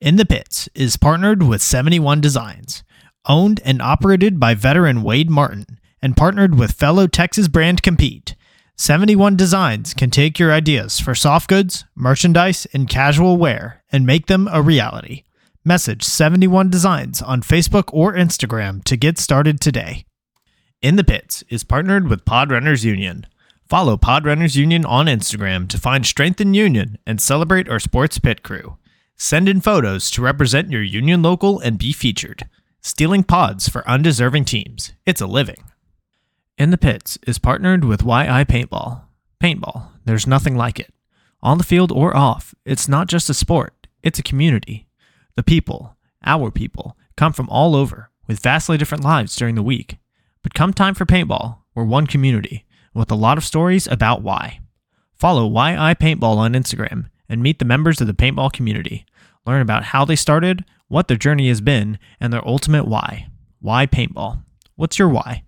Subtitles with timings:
[0.00, 2.82] In the Pits is partnered with 71 Designs,
[3.26, 8.34] owned and operated by veteran Wade Martin, and partnered with fellow Texas brand Compete.
[8.78, 14.24] 71 Designs can take your ideas for soft goods, merchandise, and casual wear and make
[14.24, 15.24] them a reality.
[15.66, 20.06] Message 71 Designs on Facebook or Instagram to get started today.
[20.80, 23.26] In the Pits is partnered with Podrunners Union.
[23.68, 28.42] Follow Podrunners Union on Instagram to find strength in union and celebrate our sports pit
[28.42, 28.78] crew.
[29.22, 32.48] Send in photos to represent your union local and be featured.
[32.80, 34.94] Stealing pods for undeserving teams.
[35.04, 35.62] It's a living.
[36.56, 39.02] In the Pits is partnered with YI Paintball.
[39.38, 40.94] Paintball, there's nothing like it.
[41.42, 44.88] On the field or off, it's not just a sport, it's a community.
[45.36, 49.98] The people, our people, come from all over with vastly different lives during the week.
[50.42, 54.60] But come time for paintball, we're one community with a lot of stories about why.
[55.12, 59.06] Follow YI Paintball on Instagram and meet the members of the paintball community.
[59.46, 63.28] Learn about how they started, what their journey has been, and their ultimate why.
[63.60, 64.44] Why paintball?
[64.76, 65.44] What's your why?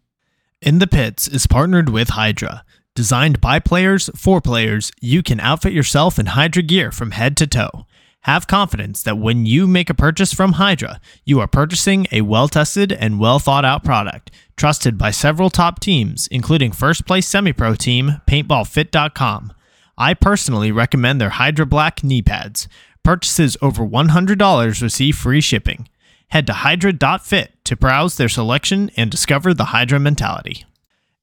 [0.61, 2.65] In the Pits is partnered with Hydra.
[2.95, 7.47] Designed by players for players, you can outfit yourself in Hydra gear from head to
[7.47, 7.87] toe.
[8.27, 12.47] Have confidence that when you make a purchase from Hydra, you are purchasing a well
[12.47, 17.53] tested and well thought out product, trusted by several top teams, including first place semi
[17.53, 19.53] pro team PaintballFit.com.
[19.99, 22.69] I personally recommend their Hydra Black knee pads.
[23.05, 25.89] Purchases over $100 receive free shipping.
[26.29, 30.65] Head to hydra.fit to browse their selection and discover the Hydra mentality.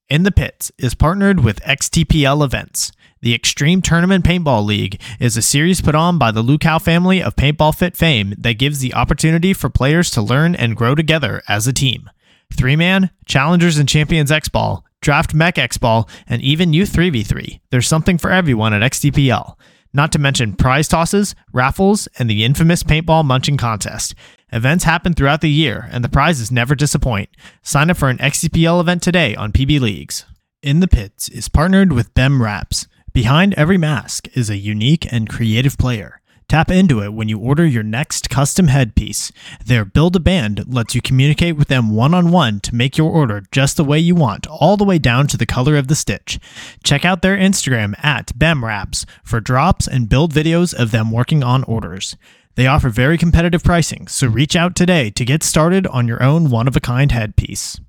[0.09, 2.91] In the Pits is partnered with XTPL Events.
[3.21, 7.35] The Extreme Tournament Paintball League is a series put on by the Lucal family of
[7.35, 11.65] Paintball Fit fame that gives the opportunity for players to learn and grow together as
[11.65, 12.09] a team.
[12.53, 17.61] Three man, Challengers and Champions X Ball, Draft Mech X Ball, and even U3v3.
[17.69, 19.55] There's something for everyone at XTPL.
[19.91, 24.13] Not to mention prize tosses, raffles, and the infamous paintball munching contest.
[24.51, 27.29] Events happen throughout the year, and the prizes never disappoint.
[27.63, 30.25] Sign up for an XTPL event today on PB Leagues.
[30.61, 32.87] In the Pits is partnered with BEM Wraps.
[33.13, 36.21] Behind every mask is a unique and creative player.
[36.49, 39.31] Tap into it when you order your next custom headpiece.
[39.63, 43.11] Their Build a Band lets you communicate with them one on one to make your
[43.11, 45.93] order just the way you want, all the way down to the color of the
[45.93, 46.39] stitch.
[46.83, 51.63] Check out their Instagram at BEMWraps for drops and build videos of them working on
[51.65, 52.17] orders.
[52.55, 56.49] They offer very competitive pricing, so reach out today to get started on your own
[56.49, 57.79] one of a kind headpiece.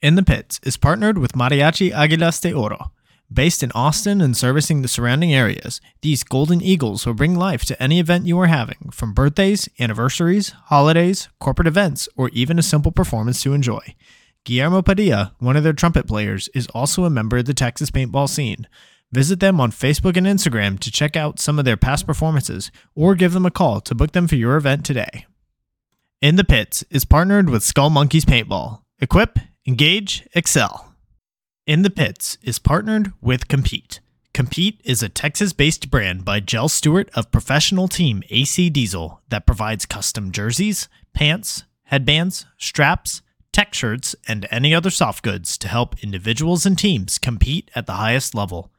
[0.00, 2.92] In the Pits is partnered with Mariachi Aguilas de Oro.
[3.32, 7.80] Based in Austin and servicing the surrounding areas, these Golden Eagles will bring life to
[7.80, 12.90] any event you are having, from birthdays, anniversaries, holidays, corporate events, or even a simple
[12.90, 13.94] performance to enjoy.
[14.44, 18.28] Guillermo Padilla, one of their trumpet players, is also a member of the Texas paintball
[18.28, 18.66] scene.
[19.12, 23.14] Visit them on Facebook and Instagram to check out some of their past performances, or
[23.14, 25.26] give them a call to book them for your event today.
[26.20, 28.82] In the Pits is partnered with Skull Monkeys Paintball.
[29.00, 30.89] Equip, engage, excel.
[31.70, 34.00] In the Pits is partnered with Compete.
[34.34, 39.46] Compete is a Texas based brand by Jell Stewart of professional team AC Diesel that
[39.46, 43.22] provides custom jerseys, pants, headbands, straps,
[43.52, 47.92] tech shirts, and any other soft goods to help individuals and teams compete at the
[48.02, 48.72] highest level.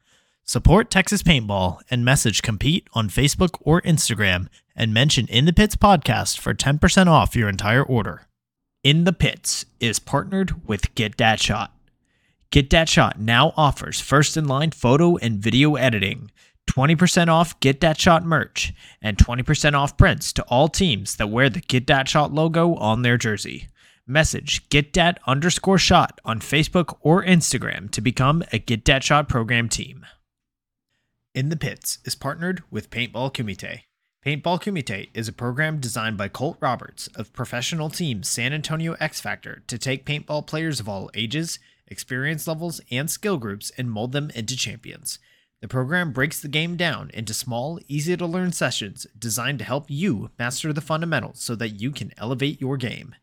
[0.43, 5.77] Support Texas Paintball and message Compete on Facebook or Instagram and mention In the Pits
[5.77, 8.27] podcast for 10% off your entire order.
[8.83, 11.71] In the Pits is partnered with Get That Shot.
[12.51, 16.31] Get That Shot now offers first in line photo and video editing,
[16.69, 21.49] 20% off Get That Shot merch, and 20% off prints to all teams that wear
[21.49, 23.69] the Get That Shot logo on their jersey.
[24.05, 29.29] Message Get Dat underscore shot on Facebook or Instagram to become a Get Dat Shot
[29.29, 30.05] program team.
[31.33, 33.83] In the Pits is partnered with Paintball Kumite.
[34.25, 39.21] Paintball Kumite is a program designed by Colt Roberts of professional team San Antonio X
[39.21, 41.57] Factor to take paintball players of all ages,
[41.91, 45.19] experience levels, and skill groups and mold them into champions.
[45.61, 49.85] The program breaks the game down into small, easy to learn sessions designed to help
[49.89, 53.13] you master the fundamentals so that you can elevate your game.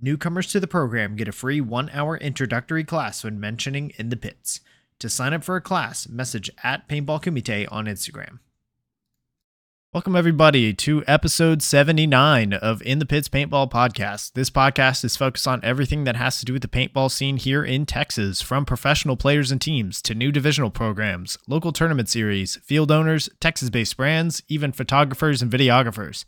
[0.00, 4.16] Newcomers to the program get a free one hour introductory class when mentioning in the
[4.16, 4.60] pits.
[5.00, 8.38] To sign up for a class, message at Paintball Kumite on Instagram.
[9.94, 14.32] Welcome, everybody, to episode 79 of In the Pits Paintball Podcast.
[14.32, 17.62] This podcast is focused on everything that has to do with the paintball scene here
[17.62, 22.90] in Texas, from professional players and teams to new divisional programs, local tournament series, field
[22.90, 26.24] owners, Texas based brands, even photographers and videographers.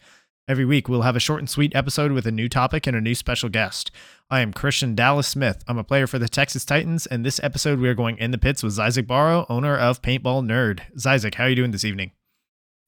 [0.47, 3.01] Every week, we'll have a short and sweet episode with a new topic and a
[3.01, 3.91] new special guest.
[4.29, 5.65] I am Christian Dallas Smith.
[5.67, 8.37] I'm a player for the Texas Titans, and this episode we are going in the
[8.37, 10.81] pits with Zyzek Barro, owner of Paintball Nerd.
[10.99, 12.11] Zyzek, how are you doing this evening?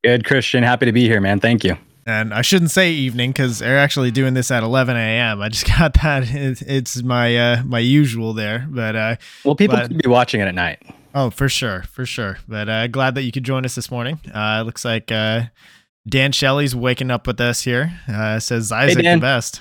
[0.06, 0.62] Good, Christian.
[0.62, 1.41] Happy to be here, man.
[1.41, 1.76] Thank you.
[2.06, 5.43] and I shouldn't say evening because they're actually doing this at 11 a.m.
[5.43, 6.31] I just got that.
[6.31, 10.55] It's my uh, my usual there, but uh, well, people could be watching it at
[10.55, 10.81] night.
[11.12, 12.38] Oh, for sure, for sure.
[12.47, 14.20] But uh, glad that you could join us this morning.
[14.32, 15.47] Uh, looks like uh,
[16.09, 17.99] Dan Shelley's waking up with us here.
[18.06, 19.61] Uh, says Isaac hey, the best.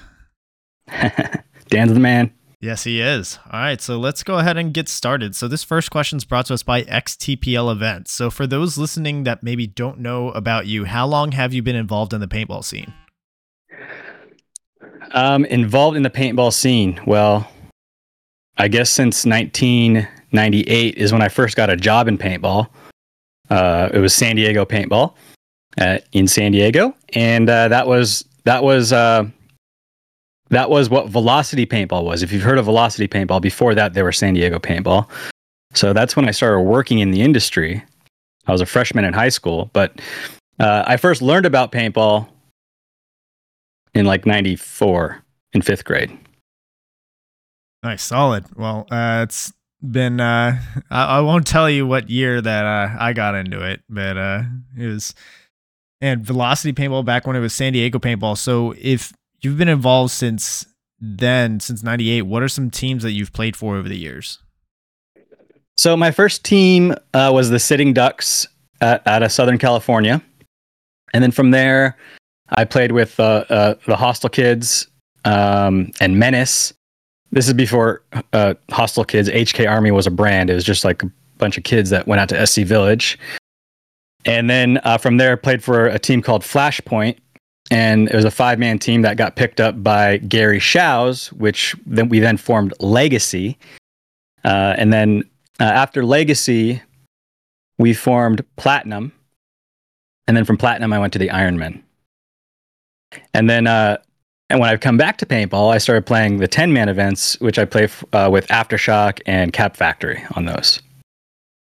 [1.70, 2.32] Dan's the man.
[2.66, 3.38] Yes, he is.
[3.52, 5.36] All right, so let's go ahead and get started.
[5.36, 8.12] So this first question is brought to us by XTPL Events.
[8.12, 11.76] So for those listening that maybe don't know about you, how long have you been
[11.76, 12.92] involved in the paintball scene?
[15.12, 17.00] Um, involved in the paintball scene.
[17.06, 17.48] Well,
[18.58, 22.70] I guess since 1998 is when I first got a job in paintball.
[23.48, 25.14] Uh, it was San Diego Paintball
[25.78, 29.26] uh, in San Diego, and uh, that was that was uh,
[30.50, 32.22] that was what Velocity Paintball was.
[32.22, 35.10] If you've heard of Velocity Paintball, before that they were San Diego Paintball.
[35.74, 37.84] So that's when I started working in the industry.
[38.48, 40.00] I was a freshman in high school, but
[40.60, 42.28] uh, I first learned about paintball
[43.94, 46.16] in like '94 in fifth grade.
[47.84, 48.46] Nice, solid.
[48.56, 49.52] Well, uh, it's
[49.92, 50.60] been uh
[50.90, 54.44] I, I, won't tell you what year that uh, I got into it, but uh
[54.78, 55.14] it was
[56.02, 58.38] and Velocity Paintball back when it was San Diego Paintball.
[58.38, 59.14] So if
[59.46, 60.66] you've been involved since
[61.00, 64.40] then, since 98, what are some teams that you've played for over the years?
[65.78, 68.48] So my first team uh, was the Sitting Ducks
[68.82, 70.22] at, out of Southern California.
[71.14, 71.96] And then from there,
[72.50, 74.88] I played with uh, uh, the Hostile Kids
[75.24, 76.74] um, and Menace
[77.36, 78.02] this is before
[78.32, 79.30] uh, Hostile Kids.
[79.30, 80.50] HK Army was a brand.
[80.50, 83.20] It was just like a bunch of kids that went out to SC Village.
[84.24, 87.18] And then uh, from there, played for a team called Flashpoint.
[87.72, 91.76] And it was a five man team that got picked up by Gary Shows, which
[91.86, 93.58] then we then formed Legacy.
[94.44, 95.24] Uh, and then
[95.60, 96.82] uh, after Legacy,
[97.80, 99.12] we formed Platinum.
[100.28, 101.82] And then from Platinum, I went to the Ironmen.
[103.34, 103.98] And then uh,
[104.50, 107.58] and when I've come back to paintball, I started playing the 10 man events, which
[107.58, 110.82] I play f- uh, with Aftershock and Cap Factory on those.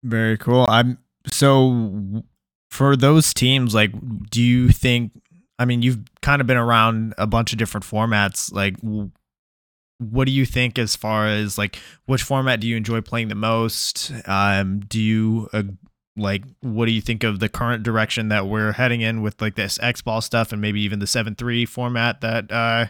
[0.04, 0.66] Very cool.
[0.68, 0.98] I'm
[1.28, 2.24] so
[2.72, 3.92] for those teams, like,
[4.31, 5.12] do you think,
[5.60, 8.52] I mean, you've kind of been around a bunch of different formats.
[8.52, 8.76] Like,
[10.00, 13.36] what do you think as far as like which format do you enjoy playing the
[13.36, 14.12] most?
[14.26, 15.64] Um, do you uh,
[16.16, 19.56] like what do you think of the current direction that we're heading in with like
[19.56, 22.86] this X ball stuff and maybe even the 7-3 format that uh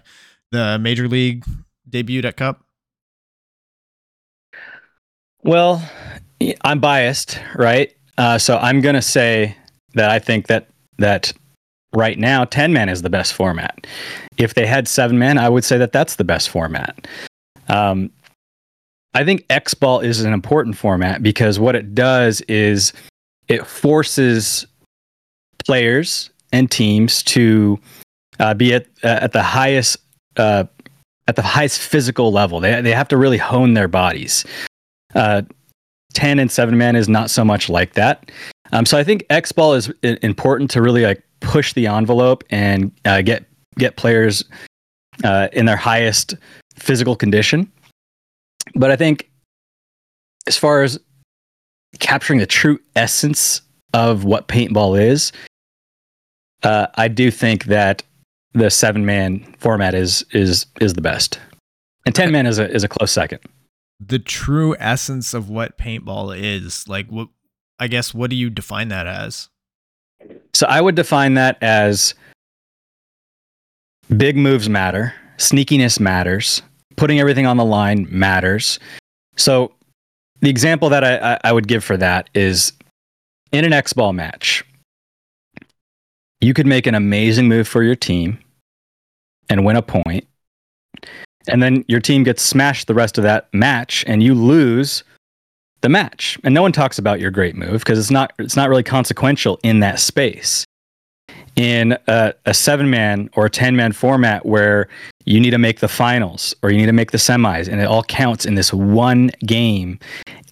[0.51, 1.45] the major league
[1.89, 2.63] debuted at cup
[5.43, 5.81] well
[6.61, 9.55] i'm biased right uh, so i'm to say
[9.93, 10.67] that i think that
[10.97, 11.33] that
[11.93, 13.85] right now 10 man is the best format
[14.37, 17.07] if they had 7 man i would say that that's the best format
[17.69, 18.09] um,
[19.13, 22.93] i think x ball is an important format because what it does is
[23.47, 24.65] it forces
[25.65, 27.79] players and teams to
[28.39, 29.97] uh, be at uh, at the highest
[30.37, 30.63] uh,
[31.27, 32.59] at the highest physical level.
[32.59, 34.45] They they have to really hone their bodies.
[35.15, 35.43] Uh,
[36.13, 38.31] ten and seven man is not so much like that.
[38.71, 42.91] Um, so I think X ball is important to really like push the envelope and
[43.05, 43.45] uh, get
[43.77, 44.43] get players
[45.23, 46.33] uh, in their highest
[46.75, 47.71] physical condition.
[48.73, 49.29] But I think
[50.47, 50.99] as far as
[51.99, 53.61] capturing the true essence
[53.93, 55.31] of what paintball is,
[56.63, 58.01] uh, I do think that
[58.53, 61.39] the seven man format is is is the best,
[62.05, 63.39] and ten man is a is a close second.
[63.99, 67.29] The true essence of what paintball is, like what
[67.79, 69.49] I guess, what do you define that as?
[70.63, 72.15] So I would define that as
[74.15, 76.61] big moves matter, sneakiness matters,
[76.95, 78.79] putting everything on the line matters.
[79.35, 79.73] So
[80.39, 82.71] the example that I, I would give for that is
[83.51, 84.63] in an X ball match,
[86.39, 88.39] you could make an amazing move for your team
[89.49, 90.25] and win a point,
[91.49, 95.03] and then your team gets smashed the rest of that match, and you lose
[95.83, 96.39] the match.
[96.43, 99.59] And no one talks about your great move because it's not it's not really consequential
[99.61, 100.65] in that space.
[101.55, 104.87] In a, a seven man or a 10 man format where
[105.25, 107.83] you need to make the finals or you need to make the semis and it
[107.83, 109.99] all counts in this one game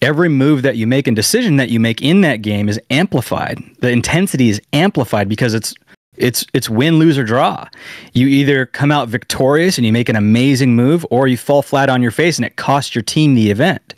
[0.03, 3.57] every move that you make and decision that you make in that game is amplified.
[3.79, 5.73] The intensity is amplified because it's
[6.17, 7.67] it's it's win lose or draw.
[8.13, 11.89] You either come out victorious and you make an amazing move or you fall flat
[11.89, 13.95] on your face and it costs your team the event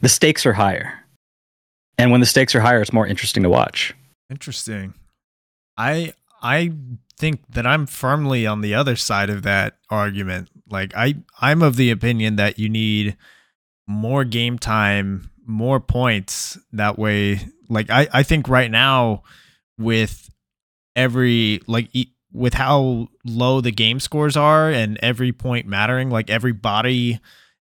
[0.00, 0.92] the stakes are higher
[1.98, 3.94] and when the stakes are higher it's more interesting to watch
[4.30, 4.94] interesting
[5.76, 6.72] i I
[7.18, 10.48] think that I'm firmly on the other side of that argument.
[10.68, 13.16] Like I I'm of the opinion that you need
[13.86, 17.40] more game time, more points that way.
[17.68, 19.22] Like I I think right now
[19.78, 20.30] with
[20.96, 26.30] every like e- with how low the game scores are and every point mattering, like
[26.30, 27.20] every body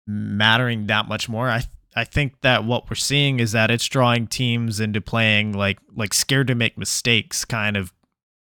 [0.06, 1.64] mattering that much more, I
[1.96, 6.14] I think that what we're seeing is that it's drawing teams into playing like like
[6.14, 7.94] scared to make mistakes kind of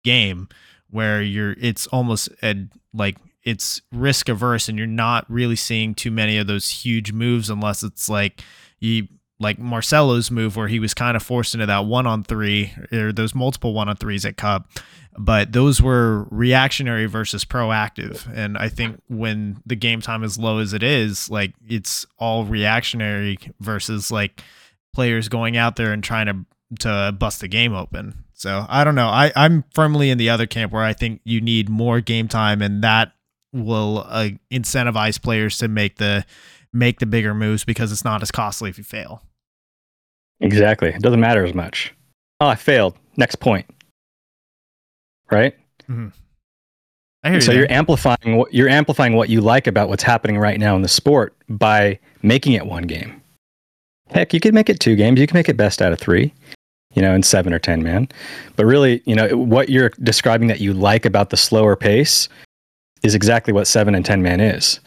[0.04, 0.48] game
[0.90, 6.10] where you're it's almost a, like it's risk averse and you're not really seeing too
[6.10, 8.42] many of those huge moves unless it's like
[8.80, 9.08] you
[9.40, 13.12] like Marcelo's move where he was kind of forced into that one on three or
[13.12, 14.68] those multiple one on threes at Cup.
[15.16, 18.26] But those were reactionary versus proactive.
[18.32, 22.44] And I think when the game time is low as it is, like it's all
[22.44, 24.42] reactionary versus like
[24.92, 26.44] players going out there and trying to
[26.80, 28.24] to bust the game open.
[28.34, 29.08] So I don't know.
[29.08, 32.62] I, I'm firmly in the other camp where I think you need more game time
[32.62, 33.12] and that
[33.52, 36.24] will uh, incentivize players to make the
[36.72, 39.22] make the bigger moves because it's not as costly if you fail.
[40.40, 40.90] Exactly.
[40.90, 41.94] It doesn't matter as much.
[42.40, 42.94] Oh, I failed.
[43.16, 43.66] Next point.
[45.30, 45.54] Right?
[45.88, 46.08] Mm-hmm.
[47.24, 47.58] I hear so you.
[47.58, 50.88] you're amplifying what you're amplifying what you like about what's happening right now in the
[50.88, 53.20] sport by making it one game.
[54.10, 55.20] Heck, you could make it two games.
[55.20, 56.32] You can make it best out of three,
[56.94, 58.08] you know, in seven or ten man.
[58.56, 62.28] But really, you know, what you're describing that you like about the slower pace
[63.02, 64.80] is exactly what seven and ten man is.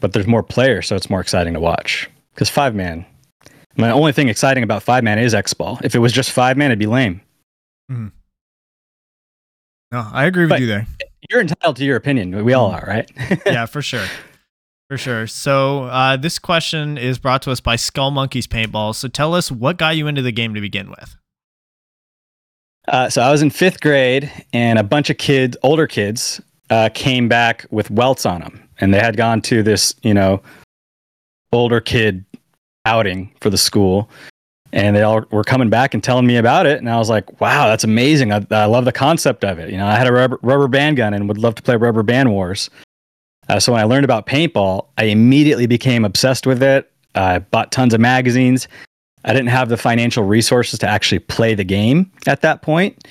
[0.00, 2.10] But there's more players, so it's more exciting to watch.
[2.34, 3.04] Because five man,
[3.76, 5.78] my only thing exciting about five man is X Ball.
[5.82, 7.20] If it was just five man, it'd be lame.
[7.88, 8.10] No,
[9.92, 10.86] I agree with But- you there.
[11.30, 12.44] You're entitled to your opinion.
[12.44, 13.10] We all are, right?
[13.46, 14.04] yeah, for sure.
[14.90, 15.26] For sure.
[15.26, 18.94] So, uh, this question is brought to us by Skull Monkeys Paintball.
[18.94, 21.16] So, tell us what got you into the game to begin with.
[22.86, 26.90] Uh, so I was in fifth grade, and a bunch of kids, older kids, uh,
[26.92, 30.42] came back with welts on them, and they had gone to this, you know,
[31.50, 32.26] older kid
[32.84, 34.08] outing for the school,
[34.72, 37.40] and they all were coming back and telling me about it, and I was like,
[37.40, 38.32] "Wow, that's amazing!
[38.32, 40.96] I, I love the concept of it." You know, I had a rubber, rubber band
[40.96, 42.70] gun and would love to play rubber band wars.
[43.48, 46.90] Uh, so when I learned about paintball, I immediately became obsessed with it.
[47.14, 48.66] I bought tons of magazines.
[49.24, 53.06] I didn't have the financial resources to actually play the game at that point.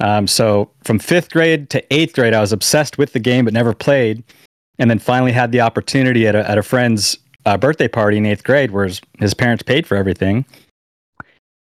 [0.00, 3.54] Um, so from fifth grade to eighth grade, I was obsessed with the game but
[3.54, 4.22] never played.
[4.78, 8.26] And then finally had the opportunity at a, at a friend's uh, birthday party in
[8.26, 10.44] eighth grade where his, his parents paid for everything.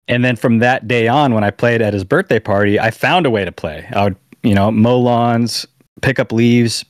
[0.07, 3.25] And then from that day on, when I played at his birthday party, I found
[3.25, 3.87] a way to play.
[3.93, 5.65] I would, you know, mow lawns,
[6.01, 6.85] pick up leaves,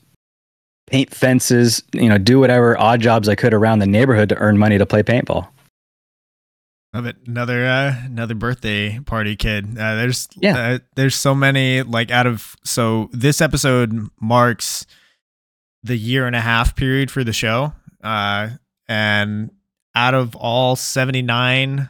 [0.87, 4.57] paint fences, you know, do whatever odd jobs I could around the neighborhood to earn
[4.57, 5.47] money to play paintball.
[6.93, 7.17] Love it.
[7.27, 9.77] Another uh, another birthday party kid.
[9.77, 10.57] Uh, there's Yeah.
[10.57, 14.85] uh, there's so many like out of so this episode marks
[15.83, 17.73] the year and a half period for the show.
[18.03, 18.49] Uh,
[18.87, 19.51] and
[19.95, 21.89] out of all 79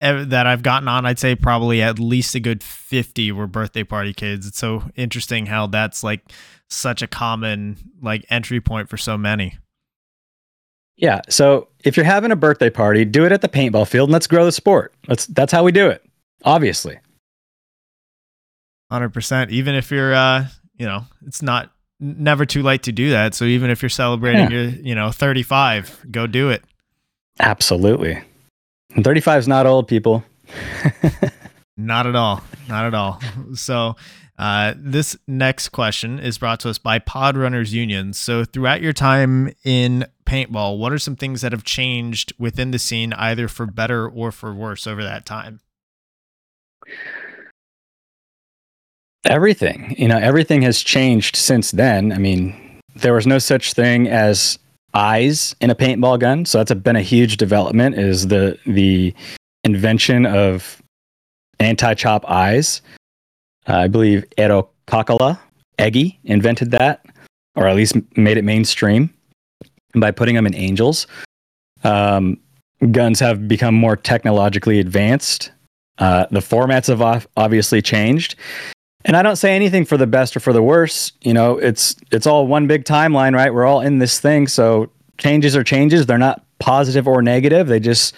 [0.00, 4.12] that I've gotten on, I'd say probably at least a good 50 were birthday party
[4.12, 4.46] kids.
[4.46, 6.32] It's so interesting how that's like
[6.68, 9.58] such a common like entry point for so many.
[10.96, 11.20] Yeah.
[11.28, 14.26] So if you're having a birthday party, do it at the paintball field and let's
[14.26, 14.94] grow the sport.
[15.06, 16.02] That's that's how we do it.
[16.44, 16.98] Obviously.
[18.90, 19.50] Hundred percent.
[19.50, 20.46] Even if you're, uh,
[20.78, 23.34] you know, it's not never too late to do that.
[23.34, 26.64] So even if you're celebrating your, you know, 35, go do it.
[27.40, 28.22] Absolutely.
[29.02, 30.24] 35 is not old, people.
[31.76, 32.42] Not at all.
[32.68, 33.20] Not at all.
[33.54, 33.96] So,
[34.38, 38.12] uh, this next question is brought to us by Pod Runners Union.
[38.12, 42.78] So, throughout your time in paintball, what are some things that have changed within the
[42.78, 45.60] scene, either for better or for worse, over that time?
[49.26, 49.94] Everything.
[49.98, 52.12] You know, everything has changed since then.
[52.12, 54.58] I mean, there was no such thing as
[54.94, 56.44] eyes in a paintball gun.
[56.44, 59.14] So that's a, been a huge development is the the
[59.64, 60.80] invention of
[61.58, 62.82] anti-chop eyes.
[63.68, 65.38] Uh, I believe Eero Kakala,
[65.78, 67.04] Eggy, invented that,
[67.56, 69.12] or at least made it mainstream
[69.94, 71.06] by putting them in angels.
[71.82, 72.38] Um,
[72.92, 75.50] guns have become more technologically advanced.
[75.98, 78.36] Uh, the formats have obviously changed,
[79.04, 81.12] and I don't say anything for the best or for the worse.
[81.22, 83.52] You know, it's it's all one big timeline, right?
[83.52, 86.06] We're all in this thing, so changes are changes.
[86.06, 87.68] They're not positive or negative.
[87.68, 88.14] They just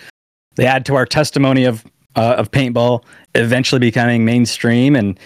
[0.56, 1.85] they add to our testimony of
[2.16, 3.04] uh, of paintball
[3.35, 5.18] eventually becoming mainstream and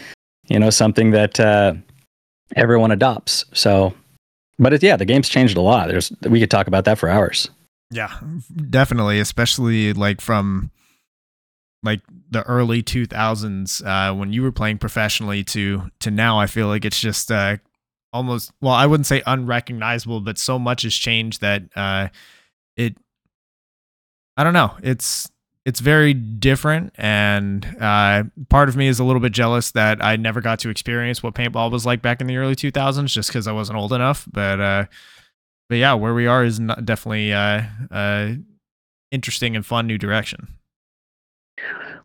[0.49, 1.75] you know something that uh,
[2.57, 3.45] everyone adopts.
[3.53, 3.95] So,
[4.59, 5.89] but yeah, the game's changed a lot.
[5.89, 7.49] There's we could talk about that for hours.
[7.91, 8.13] Yeah,
[8.71, 10.71] definitely, especially like from
[11.83, 12.01] like
[12.33, 16.39] the early 2000s uh, when you were playing professionally to to now.
[16.39, 17.59] I feel like it's just uh,
[18.13, 22.09] almost well, I wouldn't say unrecognizable, but so much has changed that uh,
[22.77, 22.97] it.
[24.37, 24.77] I don't know.
[24.83, 25.31] It's
[25.65, 30.17] it's very different, and uh, part of me is a little bit jealous that I
[30.17, 33.47] never got to experience what paintball was like back in the early 2000s, just because
[33.47, 34.27] I wasn't old enough.
[34.33, 34.85] But uh,
[35.69, 37.63] but yeah, where we are is not definitely uh,
[39.11, 40.49] interesting and fun new direction.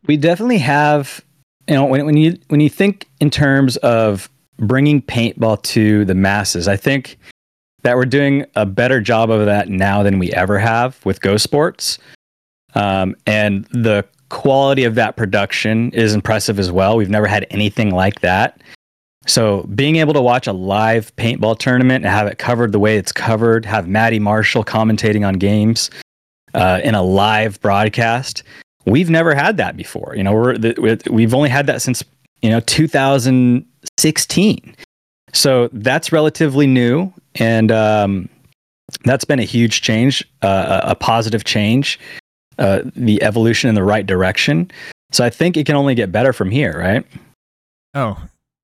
[0.07, 1.23] We definitely have,
[1.67, 6.15] you know, when, when you when you think in terms of bringing paintball to the
[6.15, 7.17] masses, I think
[7.83, 11.37] that we're doing a better job of that now than we ever have with Go
[11.37, 11.99] Sports.
[12.73, 16.97] Um, and the quality of that production is impressive as well.
[16.97, 18.61] We've never had anything like that.
[19.25, 22.97] So being able to watch a live paintball tournament and have it covered the way
[22.97, 25.89] it's covered, have Maddie Marshall commentating on games
[26.53, 28.43] uh, in a live broadcast,
[28.87, 30.13] we've never had that before.
[30.15, 32.03] You know, we're the, we've only had that since
[32.41, 34.75] you know 2016.
[35.33, 38.29] So that's relatively new, and um,
[39.03, 41.99] that's been a huge change, uh, a positive change,
[42.57, 44.71] uh, the evolution in the right direction.
[45.11, 47.05] So I think it can only get better from here, right?
[47.93, 48.21] Oh,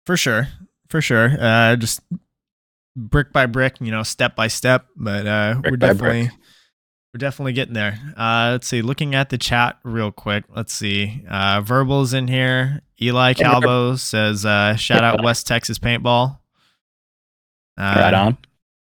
[0.05, 0.47] for sure,
[0.89, 1.35] for sure.
[1.39, 2.01] Uh, just
[2.95, 4.85] brick by brick, you know, step by step.
[4.95, 6.29] But uh, we're definitely
[7.13, 7.99] we're definitely getting there.
[8.17, 8.81] Uh, let's see.
[8.81, 10.45] Looking at the chat real quick.
[10.53, 11.23] Let's see.
[11.29, 12.81] Uh, Verbal's in here.
[12.99, 16.39] Eli Calvo says, uh, "Shout out West Texas paintball."
[17.77, 18.37] Uh, right on.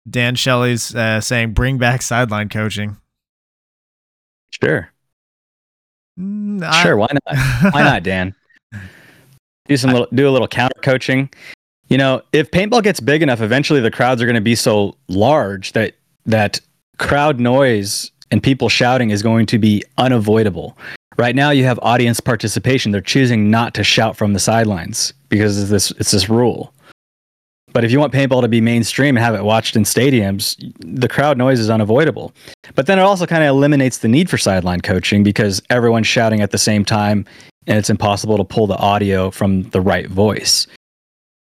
[0.09, 2.97] Dan Shelley's uh, saying, "Bring back sideline coaching."
[4.63, 4.89] Sure.
[6.17, 6.95] Mm, I, sure.
[6.95, 7.73] Why not?
[7.73, 8.33] why not, Dan?
[9.67, 11.29] do some little, do a little counter coaching.
[11.89, 14.95] You know, if paintball gets big enough, eventually the crowds are going to be so
[15.09, 15.95] large that
[16.25, 16.61] that
[16.97, 20.77] crowd noise and people shouting is going to be unavoidable.
[21.17, 22.91] Right now, you have audience participation.
[22.91, 26.73] They're choosing not to shout from the sidelines because it's this it's this rule.
[27.73, 31.07] But if you want paintball to be mainstream and have it watched in stadiums, the
[31.07, 32.33] crowd noise is unavoidable.
[32.75, 36.41] But then it also kind of eliminates the need for sideline coaching because everyone's shouting
[36.41, 37.25] at the same time
[37.67, 40.67] and it's impossible to pull the audio from the right voice.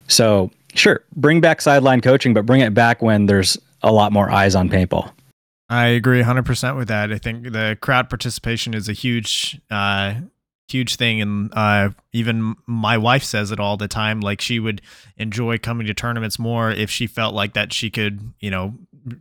[0.07, 4.29] So, sure, bring back sideline coaching, but bring it back when there's a lot more
[4.29, 5.11] eyes on paintball.
[5.69, 7.11] I agree 100% with that.
[7.11, 10.15] I think the crowd participation is a huge uh,
[10.67, 14.81] huge thing and uh, even my wife says it all the time like she would
[15.17, 18.73] enjoy coming to tournaments more if she felt like that she could you know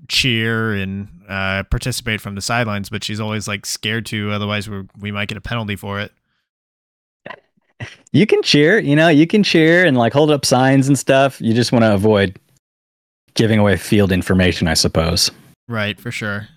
[0.09, 4.83] cheer and uh, participate from the sidelines but she's always like scared to otherwise we
[4.99, 6.13] we might get a penalty for it.
[8.11, 11.41] You can cheer you know you can cheer and like hold up signs and stuff.
[11.41, 12.41] You just want to avoid
[13.35, 15.31] giving away field information i suppose
[15.69, 16.49] right for sure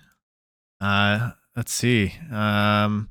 [0.80, 3.10] uh let's see um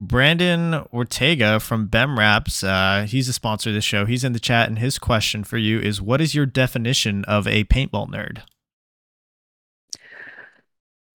[0.00, 4.04] Brandon Ortega from BEM Wraps, uh, he's a sponsor of this show.
[4.04, 7.46] He's in the chat, and his question for you is What is your definition of
[7.46, 8.42] a paintball nerd?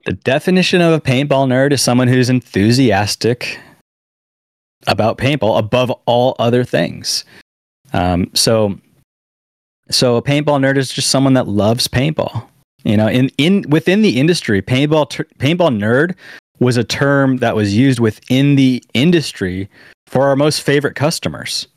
[0.06, 3.60] The definition of a paintball nerd is someone who's enthusiastic
[4.88, 7.26] about paintball above all other things.
[7.94, 8.80] Um, so,
[9.92, 12.48] so a paintball nerd is just someone that loves paintball.
[12.84, 16.15] You know, in in within the industry, paintball paintball nerd
[16.60, 19.70] was a term that was used within the industry
[20.08, 21.68] for our most favorite customers.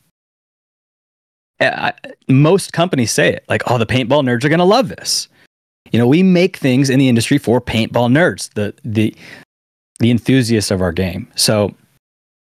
[1.61, 1.93] Eh, I,
[2.29, 5.29] most companies say it like, oh, the paintball nerds are going to love this.
[5.93, 9.15] You know, we make things in the industry for paintball nerds, the the
[9.99, 11.31] the enthusiasts of our game.
[11.37, 11.75] So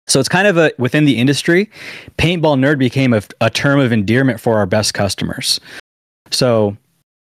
[0.07, 1.69] so it's kind of a within the industry,
[2.17, 5.59] paintball nerd became a, a term of endearment for our best customers.
[6.31, 6.75] So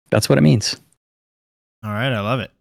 [0.10, 0.78] that's what it means.
[1.84, 2.52] All right, I love it.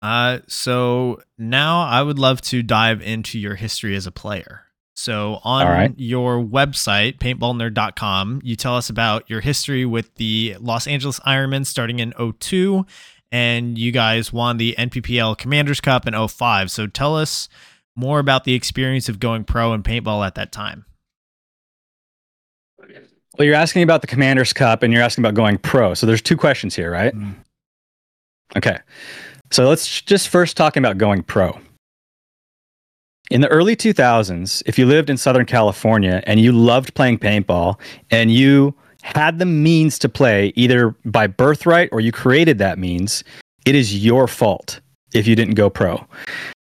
[0.00, 4.62] Uh, so now I would love to dive into your history as a player.
[4.94, 5.94] So on right.
[5.96, 11.98] your website, paintballnerd.com, you tell us about your history with the Los Angeles Ironmen starting
[11.98, 12.84] in 02
[13.30, 16.70] and you guys won the NPPL Commanders Cup in 05.
[16.70, 17.48] So tell us
[17.96, 20.84] more about the experience of going pro in paintball at that time.
[23.38, 25.94] Well, you're asking about the Commanders Cup and you're asking about going pro.
[25.94, 27.14] So there's two questions here, right?
[27.14, 27.36] Mm.
[28.56, 28.78] Okay.
[29.50, 31.58] So let's just first talk about going pro.
[33.30, 37.80] In the early 2000s, if you lived in Southern California and you loved playing paintball
[38.10, 43.24] and you had the means to play either by birthright or you created that means,
[43.64, 44.80] it is your fault
[45.14, 46.04] if you didn't go pro.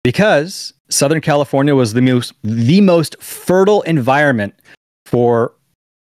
[0.04, 4.54] Because Southern California was the most the most fertile environment
[5.06, 5.54] for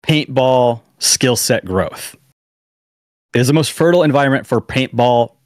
[0.06, 2.16] paintball skill set growth.
[3.34, 5.37] It is the most fertile environment for paintball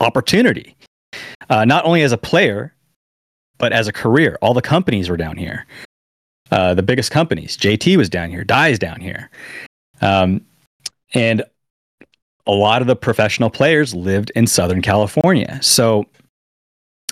[0.00, 0.76] opportunity,
[1.48, 2.74] uh, not only as a player,
[3.58, 4.38] but as a career.
[4.42, 5.66] All the companies were down here.
[6.50, 9.30] Uh, the biggest companies, JT was down here, Dye's down here.
[10.00, 10.42] Um,
[11.14, 11.42] and
[12.46, 15.58] a lot of the professional players lived in Southern California.
[15.62, 16.04] So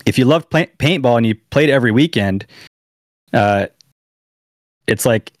[0.05, 2.45] if you loved play- paintball and you played every weekend,
[3.33, 3.67] uh,
[4.87, 5.33] it's like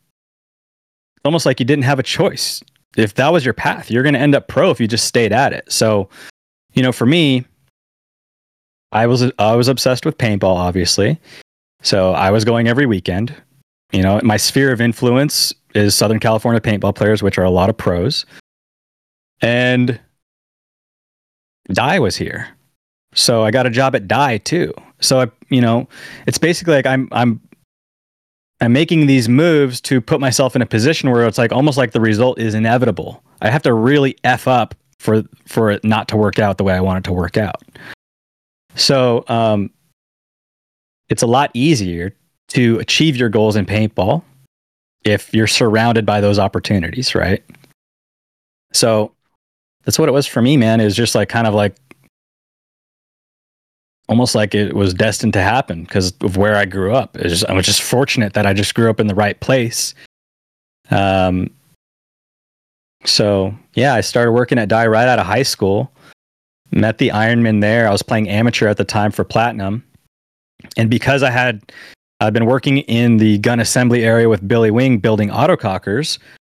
[1.23, 2.61] almost like you didn't have a choice.
[2.97, 5.31] If that was your path, you're going to end up pro if you just stayed
[5.31, 5.71] at it.
[5.71, 6.09] So,
[6.75, 7.45] you know, for me,
[8.91, 11.19] I was I was obsessed with paintball, obviously.
[11.81, 13.35] So I was going every weekend.
[13.91, 17.69] You know, my sphere of influence is Southern California paintball players, which are a lot
[17.69, 18.25] of pros.
[19.41, 19.99] And
[21.71, 22.47] Dye was here.
[23.13, 24.73] So I got a job at Dye too.
[24.99, 25.87] So I, you know,
[26.27, 27.41] it's basically like I'm I'm
[28.61, 31.91] I'm making these moves to put myself in a position where it's like almost like
[31.91, 33.23] the result is inevitable.
[33.41, 36.73] I have to really f up for for it not to work out the way
[36.73, 37.61] I want it to work out.
[38.75, 39.69] So um,
[41.09, 42.13] it's a lot easier
[42.49, 44.23] to achieve your goals in paintball
[45.03, 47.43] if you're surrounded by those opportunities, right?
[48.73, 49.11] So
[49.83, 50.81] that's what it was for me, man.
[50.81, 51.75] It was just like kind of like
[54.07, 57.17] almost like it was destined to happen because of where I grew up.
[57.17, 59.93] Just, I was just fortunate that I just grew up in the right place.
[60.91, 61.49] Um,
[63.05, 65.91] so yeah, I started working at Dye right out of high school.
[66.71, 67.87] Met the Ironmen there.
[67.87, 69.83] I was playing amateur at the time for Platinum,
[70.77, 71.71] and because I had
[72.19, 76.17] I'd been working in the gun assembly area with Billy Wing building autocockers,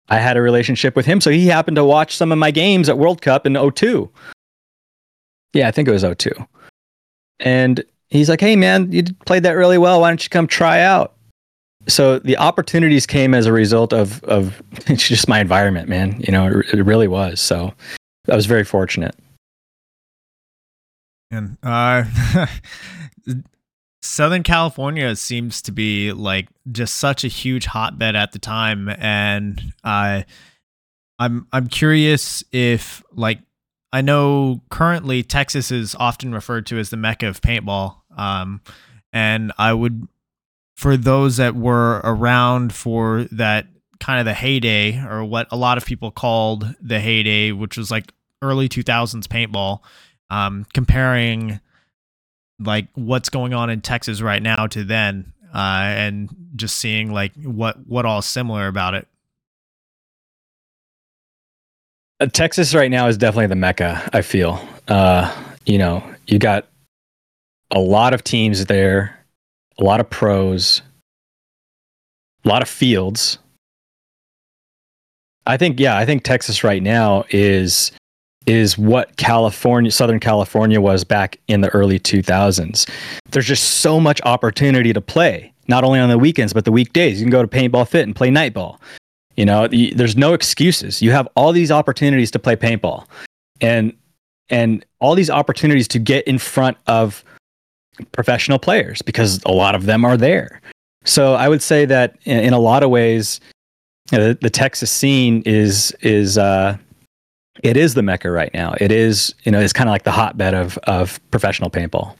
[0.09, 1.21] I had a relationship with him.
[1.21, 4.09] So he happened to watch some of my games at World Cup in 02.
[5.53, 6.31] Yeah, I think it was 02.
[7.39, 10.01] And he's like, hey, man, you played that really well.
[10.01, 11.14] Why don't you come try out?
[11.87, 14.61] So the opportunities came as a result of, of
[14.95, 16.19] just my environment, man.
[16.21, 17.39] You know, it, it really was.
[17.39, 17.73] So
[18.29, 19.15] I was very fortunate.
[21.31, 22.05] And uh,
[24.01, 29.73] Southern California seems to be like just such a huge hotbed at the time, and
[29.83, 30.21] uh,
[31.17, 33.39] I'm I'm curious if like
[33.91, 38.61] I know currently Texas is often referred to as the mecca of paintball, um,
[39.11, 40.07] and I would
[40.75, 43.67] for those that were around for that
[43.99, 47.89] kind of the heyday or what a lot of people called the heyday, which was
[47.89, 48.11] like
[48.41, 49.79] early 2000s paintball,
[50.29, 51.59] um, comparing
[52.59, 57.33] like what's going on in Texas right now to then, uh, and just seeing like
[57.35, 59.07] what what all similar about it.
[62.19, 64.09] Uh, Texas right now is definitely the mecca.
[64.13, 65.33] I feel, uh,
[65.65, 66.67] you know, you got
[67.71, 69.17] a lot of teams there,
[69.79, 70.81] a lot of pros,
[72.43, 73.39] a lot of fields.
[75.47, 77.91] I think, yeah, I think Texas right now is
[78.45, 82.87] is what California, Southern California was back in the early 2000s.
[83.31, 87.19] There's just so much opportunity to play, not only on the weekends, but the weekdays.
[87.19, 88.79] You can go to Paintball Fit and play nightball.
[89.35, 91.01] You know, there's no excuses.
[91.01, 93.05] You have all these opportunities to play paintball
[93.59, 93.93] and,
[94.49, 97.23] and all these opportunities to get in front of
[98.11, 100.61] professional players because a lot of them are there.
[101.03, 103.39] So I would say that in, in a lot of ways,
[104.11, 106.77] the, the Texas scene is, is, uh,
[107.63, 108.75] it is the mecca right now.
[108.79, 112.15] It is, you know, it's kind of like the hotbed of of professional paintball.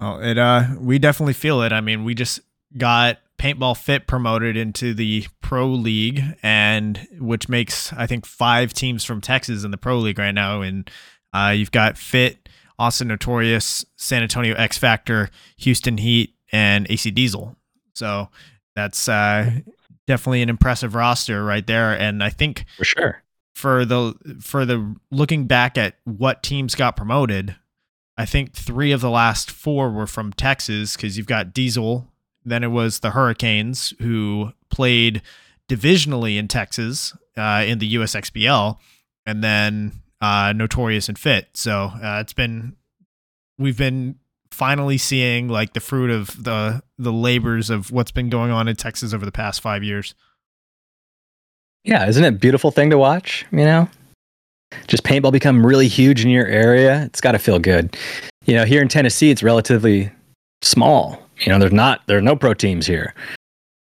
[0.00, 1.72] Oh, it uh we definitely feel it.
[1.72, 2.40] I mean, we just
[2.76, 9.04] got paintball fit promoted into the pro league and which makes I think 5 teams
[9.04, 10.90] from Texas in the pro league right now and
[11.34, 12.45] uh you've got fit
[12.78, 17.56] Austin Notorious, San Antonio X Factor, Houston Heat and AC Diesel.
[17.94, 18.28] So
[18.74, 19.50] that's uh
[20.06, 23.22] definitely an impressive roster right there and I think For sure
[23.56, 27.56] for the for the looking back at what teams got promoted,
[28.18, 32.06] I think three of the last four were from Texas because you've got Diesel,
[32.44, 35.22] then it was the Hurricanes who played
[35.70, 38.76] divisionally in Texas uh, in the USXBL,
[39.24, 41.48] and then uh, Notorious and Fit.
[41.54, 42.76] So uh, it's been
[43.58, 44.16] we've been
[44.50, 48.76] finally seeing like the fruit of the the labors of what's been going on in
[48.76, 50.14] Texas over the past five years.
[51.84, 53.44] Yeah, isn't it a beautiful thing to watch?
[53.52, 53.88] You know,
[54.88, 57.04] just paintball become really huge in your area.
[57.04, 57.96] It's got to feel good.
[58.44, 60.10] You know, here in Tennessee, it's relatively
[60.62, 61.22] small.
[61.40, 63.14] You know, there's not there are no pro teams here.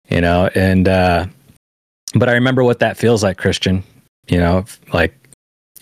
[0.08, 1.26] You know, and uh,
[2.14, 3.84] but I remember what that feels like, Christian.
[4.28, 5.14] You know, like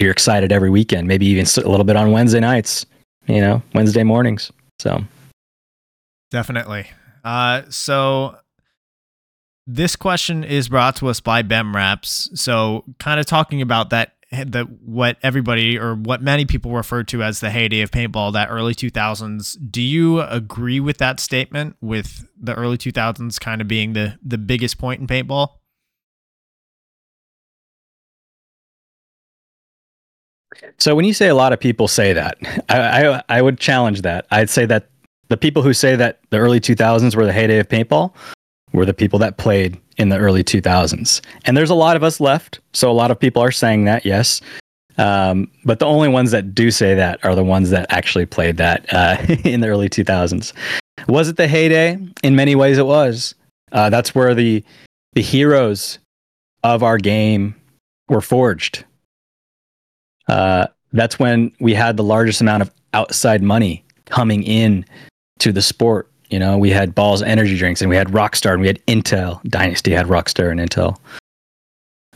[0.00, 2.86] you're excited every weekend, maybe even a little bit on Wednesday nights.
[3.26, 4.50] You know, Wednesday mornings.
[4.78, 5.04] So
[6.30, 6.86] definitely.
[7.22, 8.36] Uh, so
[9.66, 12.30] this question is brought to us by BEM Wraps.
[12.34, 17.22] So, kind of talking about that, that what everybody or what many people refer to
[17.22, 19.56] as the heyday of paintball, that early 2000s.
[19.70, 21.76] Do you agree with that statement?
[21.80, 25.59] With the early 2000s kind of being the the biggest point in paintball?
[30.78, 34.02] So when you say a lot of people say that, I, I, I would challenge
[34.02, 34.26] that.
[34.30, 34.88] I'd say that
[35.28, 38.12] the people who say that the early 2000s were the heyday of paintball
[38.72, 41.20] were the people that played in the early 2000s.
[41.44, 42.60] And there's a lot of us left.
[42.72, 44.40] So a lot of people are saying that, yes.
[44.98, 48.56] Um, but the only ones that do say that are the ones that actually played
[48.58, 50.52] that uh, in the early 2000s.
[51.08, 51.98] Was it the heyday?
[52.22, 53.34] In many ways, it was.
[53.72, 54.64] Uh, that's where the
[55.14, 55.98] the heroes
[56.62, 57.54] of our game
[58.08, 58.84] were forged.
[60.30, 64.84] Uh, that's when we had the largest amount of outside money coming in
[65.40, 66.08] to the sport.
[66.30, 69.42] You know, we had Bawls energy drinks, and we had Rockstar, and we had Intel.
[69.42, 70.98] Dynasty had Rockstar and Intel.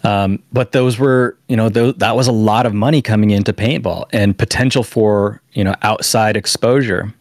[0.05, 3.53] Um, but those were, you know, th- that was a lot of money coming into
[3.53, 7.12] paintball and potential for, you know, outside exposure.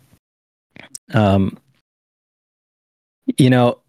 [1.13, 1.58] Um,
[3.38, 3.79] you know,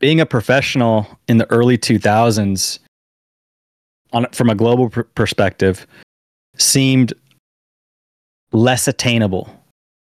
[0.00, 2.80] being a professional in the early 2000s,
[4.12, 5.86] on from a global pr- perspective,
[6.56, 7.12] seemed
[8.52, 9.48] less attainable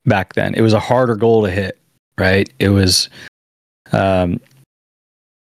[0.05, 0.53] back then.
[0.55, 1.79] It was a harder goal to hit,
[2.17, 2.49] right?
[2.59, 3.09] It was,
[3.91, 4.39] um,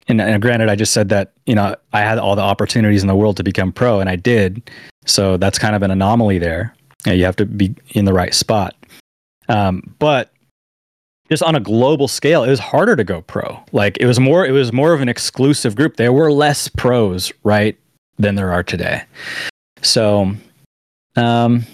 [0.09, 3.09] and, and granted, I just said that you know I had all the opportunities in
[3.09, 4.70] the world to become pro, and I did.
[5.07, 6.74] So that's kind of an anomaly there.
[7.07, 8.74] You, know, you have to be in the right spot.
[9.48, 10.31] Um, but
[11.31, 13.59] just on a global scale, it was harder to go pro.
[13.72, 15.96] Like it was more, it was more of an exclusive group.
[15.96, 17.79] There were less pros, right,
[18.18, 19.03] than there are today.
[19.83, 20.33] So,
[21.16, 21.64] um,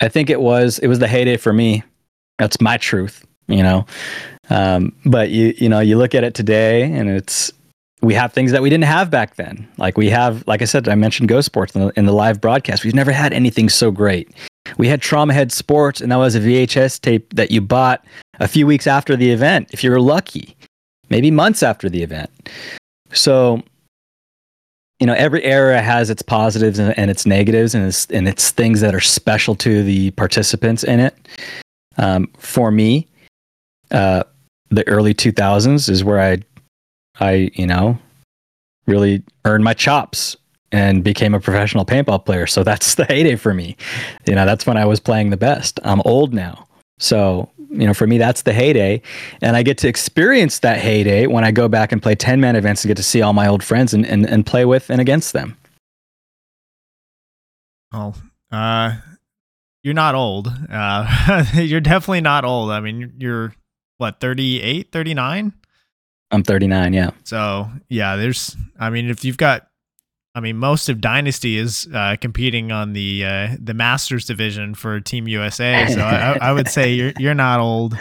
[0.00, 1.82] I think it was it was the heyday for me.
[2.38, 3.86] That's my truth, you know.
[4.48, 7.52] Um, but you you know you look at it today, and it's
[8.02, 9.68] we have things that we didn't have back then.
[9.76, 12.40] Like we have, like I said, I mentioned Go Sports in the, in the live
[12.40, 12.84] broadcast.
[12.84, 14.30] We've never had anything so great.
[14.78, 18.04] We had Trauma Head Sports, and that was a VHS tape that you bought
[18.38, 20.56] a few weeks after the event, if you were lucky,
[21.10, 22.30] maybe months after the event.
[23.12, 23.62] So,
[25.00, 28.50] you know, every era has its positives and, and its negatives, and its and its
[28.50, 31.16] things that are special to the participants in it.
[31.96, 33.08] Um, for me,
[33.90, 34.24] uh,
[34.70, 36.38] the early 2000s is where I,
[37.18, 37.98] I you know,
[38.86, 40.36] really earned my chops
[40.72, 42.46] and became a professional paintball player.
[42.46, 43.76] So that's the heyday for me.
[44.26, 45.80] You know, that's when I was playing the best.
[45.82, 46.66] I'm old now.
[46.98, 49.00] So, you know, for me, that's the heyday.
[49.40, 52.56] And I get to experience that heyday when I go back and play 10 man
[52.56, 55.00] events and get to see all my old friends and, and, and play with and
[55.00, 55.56] against them.
[57.92, 58.14] Oh,
[58.50, 58.96] uh,
[59.82, 60.52] you're not old.
[60.70, 62.70] Uh, you're definitely not old.
[62.70, 63.54] I mean, you're
[63.98, 65.52] what, 38, 39?
[66.32, 67.10] I'm 39, yeah.
[67.24, 69.68] So, yeah, there's, I mean, if you've got
[70.34, 75.00] I mean, most of Dynasty is uh, competing on the uh, the Masters division for
[75.00, 75.86] Team USA.
[75.88, 77.96] So I, I, would say you're you're not old.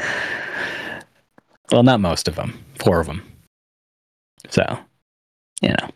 [1.71, 2.63] Well, not most of them.
[2.79, 3.23] Four of them.
[4.49, 4.79] So,
[5.61, 5.89] you know.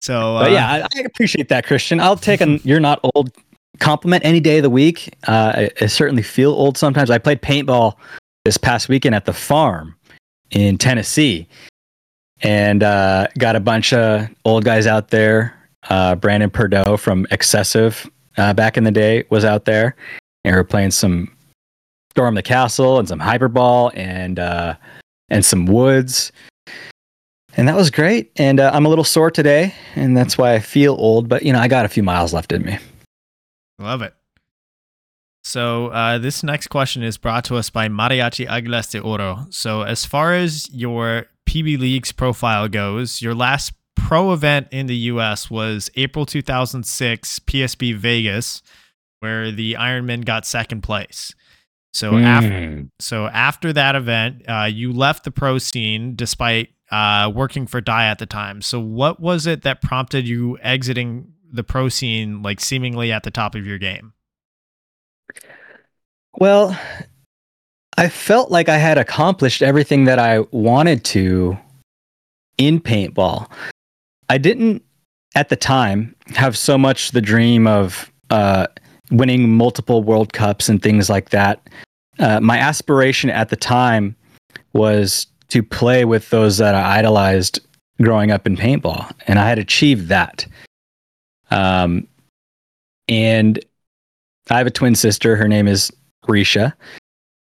[0.00, 2.00] So, uh, yeah, I, I, appreciate that, Christian.
[2.00, 3.32] I'll take a "you're not old"
[3.80, 5.14] compliment any day of the week.
[5.26, 7.10] Uh, I, I certainly feel old sometimes.
[7.10, 7.96] I played paintball
[8.44, 9.96] this past weekend at the farm
[10.50, 11.48] in Tennessee
[12.42, 15.54] and uh, got a bunch of old guys out there.
[15.90, 19.96] Uh, Brandon Perdot from Excessive uh, back in the day was out there,
[20.44, 21.34] and we were playing some
[22.10, 24.74] Storm the Castle and some Hyperball and uh,
[25.28, 26.32] and some Woods,
[27.56, 28.32] and that was great.
[28.36, 31.28] And uh, I'm a little sore today, and that's why I feel old.
[31.28, 32.78] But you know, I got a few miles left in me.
[33.78, 34.14] Love it.
[35.44, 39.46] So uh, this next question is brought to us by Mariachi Aguilas de Oro.
[39.48, 44.96] So as far as your PB League's profile goes, your last pro event in the
[44.96, 48.62] US was April 2006 PSP Vegas,
[49.20, 51.34] where the Ironmen got second place.
[51.94, 52.22] So mm.
[52.22, 57.80] after so after that event, uh, you left the pro scene despite uh, working for
[57.80, 58.60] Dye at the time.
[58.60, 63.30] So what was it that prompted you exiting the pro scene, like seemingly at the
[63.30, 64.12] top of your game?
[66.38, 66.78] Well,
[67.98, 71.58] I felt like I had accomplished everything that I wanted to
[72.56, 73.50] in paintball.
[74.28, 74.84] I didn't
[75.34, 78.68] at the time have so much the dream of uh,
[79.10, 81.68] winning multiple World Cups and things like that.
[82.20, 84.14] Uh, my aspiration at the time
[84.74, 87.58] was to play with those that I idolized
[88.00, 90.46] growing up in paintball, and I had achieved that.
[91.50, 92.06] Um,
[93.08, 93.58] and
[94.50, 95.34] I have a twin sister.
[95.34, 95.90] Her name is
[96.28, 96.74] Risha,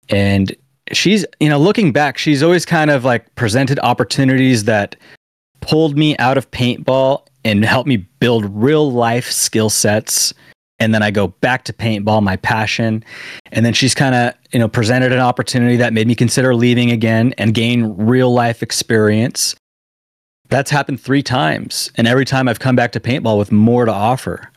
[0.09, 0.55] and
[0.91, 4.95] she's you know looking back she's always kind of like presented opportunities that
[5.61, 10.33] pulled me out of paintball and helped me build real life skill sets.
[10.81, 13.03] And then i go back to paintball my passion.
[13.51, 16.91] And then she's kind of you know presented an opportunity that made me consider leaving
[16.91, 19.55] again and gain real life experience.
[20.47, 21.91] That's happened three times.
[21.95, 24.49] And every time i've come back to paintball with more to offer.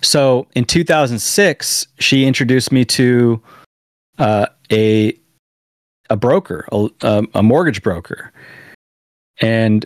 [0.00, 3.42] So in 2006 she introduced me to
[4.18, 5.18] uh, a
[6.10, 8.32] a broker, a, a mortgage broker,
[9.40, 9.84] and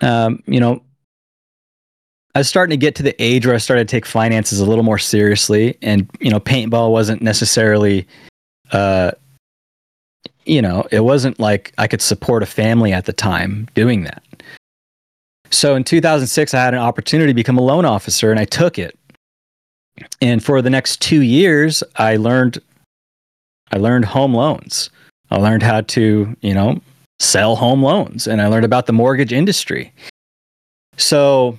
[0.00, 0.82] um, you know,
[2.34, 4.66] I was starting to get to the age where I started to take finances a
[4.66, 8.06] little more seriously, and you know, paintball wasn't necessarily,
[8.72, 9.12] uh,
[10.44, 14.22] you know, it wasn't like I could support a family at the time doing that.
[15.50, 18.78] So in 2006, I had an opportunity to become a loan officer, and I took
[18.78, 18.98] it.
[20.20, 22.58] And for the next two years, I learned,
[23.72, 24.90] I learned home loans.
[25.30, 26.80] I learned how to, you know,
[27.18, 29.92] sell home loans, and I learned about the mortgage industry.
[30.96, 31.58] So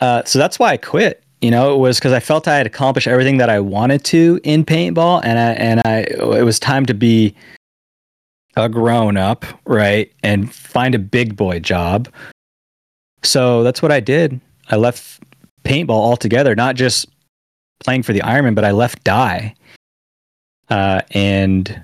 [0.00, 1.22] uh, so that's why I quit.
[1.40, 4.40] You know, it was because I felt I had accomplished everything that I wanted to
[4.42, 7.34] in paintball, and I and I it was time to be
[8.56, 12.08] a grown up, right, and find a big boy job.
[13.22, 14.40] So that's what I did.
[14.70, 15.22] I left
[15.64, 17.06] paintball altogether, not just
[17.80, 19.54] playing for the Ironman, but I left Dye
[20.70, 21.82] uh, and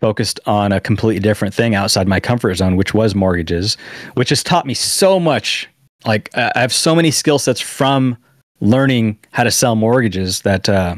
[0.00, 3.76] focused on a completely different thing outside my comfort zone, which was mortgages,
[4.14, 5.68] which has taught me so much
[6.04, 8.16] like I have so many skill sets from
[8.60, 10.96] learning how to sell mortgages that uh,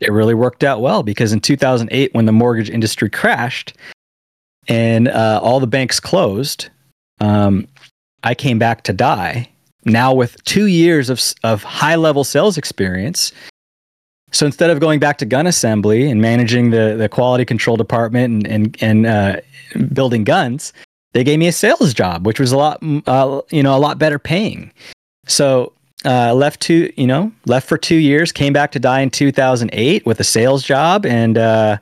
[0.00, 3.74] it really worked out well because in 2008 when the mortgage industry crashed
[4.68, 6.68] and uh, all the banks closed
[7.20, 7.66] um,
[8.22, 9.48] i came back to Dye.
[9.84, 13.32] now with two years of, of high level sales experience
[14.32, 18.46] so instead of going back to gun assembly and managing the, the quality control department
[18.46, 19.40] and, and, and uh,
[19.92, 20.72] building guns
[21.12, 23.98] they gave me a sales job, which was a lot, uh, you know, a lot
[23.98, 24.72] better paying.
[25.26, 25.72] So
[26.04, 30.04] uh, left two, you know, left for two years, came back to Dye in 2008
[30.06, 31.78] with a sales job, and uh,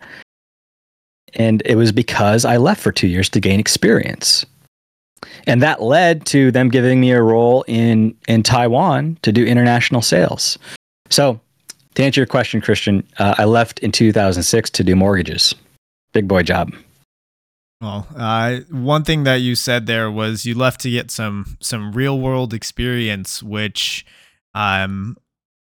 [1.34, 4.44] and it was because I left for two years to gain experience,
[5.46, 10.02] and that led to them giving me a role in in Taiwan to do international
[10.02, 10.58] sales.
[11.08, 11.40] So
[12.00, 15.54] to answer your question, Christian, uh, I left in 2006 to do mortgages,
[16.12, 16.72] big boy job.
[17.80, 21.92] Well, uh, one thing that you said there was you left to get some some
[21.92, 24.04] real world experience, which
[24.54, 25.16] um,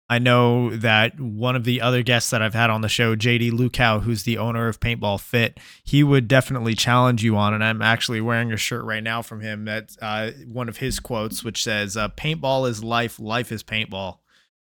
[0.09, 3.53] I know that one of the other guests that I've had on the show, JD
[3.53, 7.53] Lukow, who's the owner of Paintball Fit, he would definitely challenge you on.
[7.53, 11.01] And I'm actually wearing a shirt right now from him that's uh, one of his
[11.01, 14.19] quotes, which says, uh, "Paintball is life, life is paintball."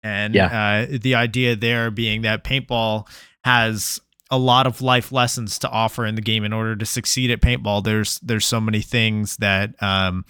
[0.04, 0.86] And yeah.
[0.92, 3.08] uh, the idea there being that paintball
[3.42, 7.30] has a lot of life lessons to offer in the game in order to succeed
[7.30, 10.24] at paintball there's there's so many things that um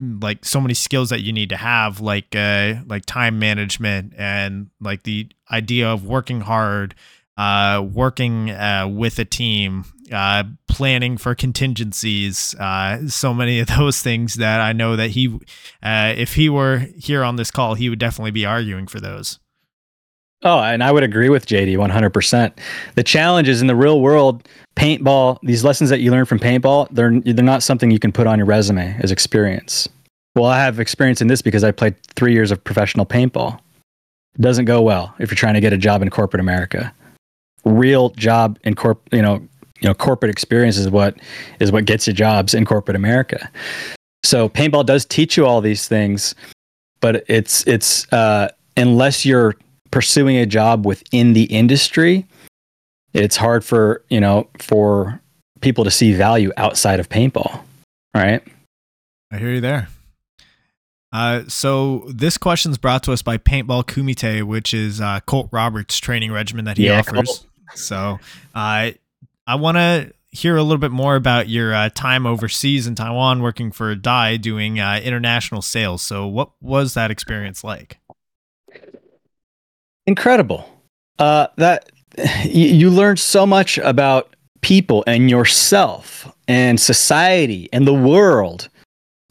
[0.00, 4.70] like so many skills that you need to have like uh like time management and
[4.80, 6.94] like the idea of working hard
[7.36, 14.02] uh working uh with a team uh planning for contingencies uh so many of those
[14.02, 15.38] things that I know that he
[15.82, 19.38] uh if he were here on this call he would definitely be arguing for those
[20.44, 22.52] Oh, and I would agree with JD 100%.
[22.96, 26.88] The challenge is in the real world, paintball, these lessons that you learn from paintball,
[26.90, 29.88] they're they're not something you can put on your resume as experience.
[30.34, 33.58] Well, I have experience in this because I played 3 years of professional paintball.
[34.34, 36.92] It doesn't go well if you're trying to get a job in corporate America.
[37.64, 39.46] Real job in corp, you know,
[39.80, 41.16] you know, corporate experience is what
[41.60, 43.50] is what gets you jobs in corporate America.
[44.24, 46.34] So paintball does teach you all these things,
[47.00, 49.56] but it's it's uh unless you're
[49.90, 52.26] pursuing a job within the industry,
[53.12, 55.20] it's hard for, you know, for
[55.60, 57.60] people to see value outside of paintball.
[58.14, 58.42] Right.
[59.30, 59.88] I hear you there.
[61.12, 65.48] Uh, so this question is brought to us by Paintball Kumite, which is uh, Colt
[65.52, 67.38] Roberts' training regimen that he yeah, offers.
[67.38, 67.48] Cool.
[67.74, 68.18] So
[68.54, 68.90] uh,
[69.46, 73.42] I want to hear a little bit more about your uh, time overseas in Taiwan
[73.42, 76.02] working for Dye doing uh, international sales.
[76.02, 77.98] So what was that experience like?
[80.06, 80.68] incredible.
[81.18, 81.90] Uh, that
[82.44, 88.68] you, you so much about people and yourself and society and the world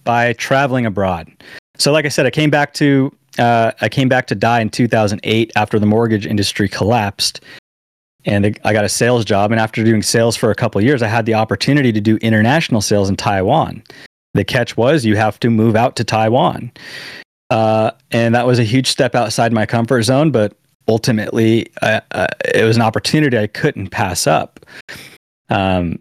[0.03, 1.31] by traveling abroad.
[1.77, 4.69] So, like I said, I came back to uh, I came back to Dye in
[4.69, 7.41] 2008 after the mortgage industry collapsed,
[8.25, 9.51] and I got a sales job.
[9.51, 12.81] And after doing sales for a couple years, I had the opportunity to do international
[12.81, 13.83] sales in Taiwan.
[14.33, 16.71] The catch was you have to move out to Taiwan,
[17.49, 20.31] uh, and that was a huge step outside my comfort zone.
[20.31, 24.59] But ultimately uh, uh, it was an opportunity I couldn't pass up.
[25.49, 25.99] Um,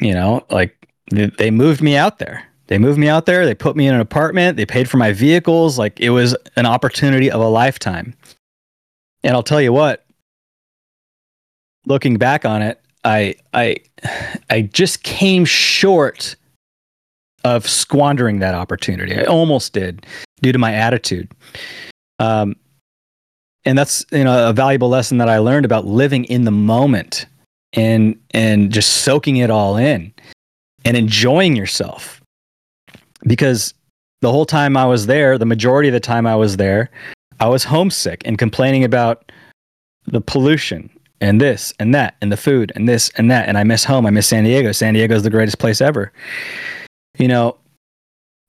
[0.00, 0.74] you know, like
[1.10, 2.44] they moved me out there.
[2.66, 3.46] They moved me out there.
[3.46, 4.56] They put me in an apartment.
[4.56, 5.78] They paid for my vehicles.
[5.78, 8.14] Like it was an opportunity of a lifetime.
[9.24, 10.04] And I'll tell you what,
[11.88, 13.76] looking back on it, I I
[14.50, 16.36] I just came short
[17.44, 19.16] of squandering that opportunity.
[19.16, 20.06] I almost did
[20.42, 21.28] due to my attitude.
[22.18, 22.56] Um,
[23.64, 27.26] and that's you know a valuable lesson that I learned about living in the moment.
[27.74, 30.12] and and just soaking it all in
[30.86, 32.22] and enjoying yourself
[33.24, 33.74] because
[34.22, 36.90] the whole time I was there, the majority of the time I was there,
[37.40, 39.30] I was homesick and complaining about
[40.06, 40.88] the pollution
[41.20, 43.48] and this and that and the food and this and that.
[43.48, 44.06] And I miss home.
[44.06, 44.72] I miss San Diego.
[44.72, 46.12] San Diego is the greatest place ever.
[47.18, 47.56] You know,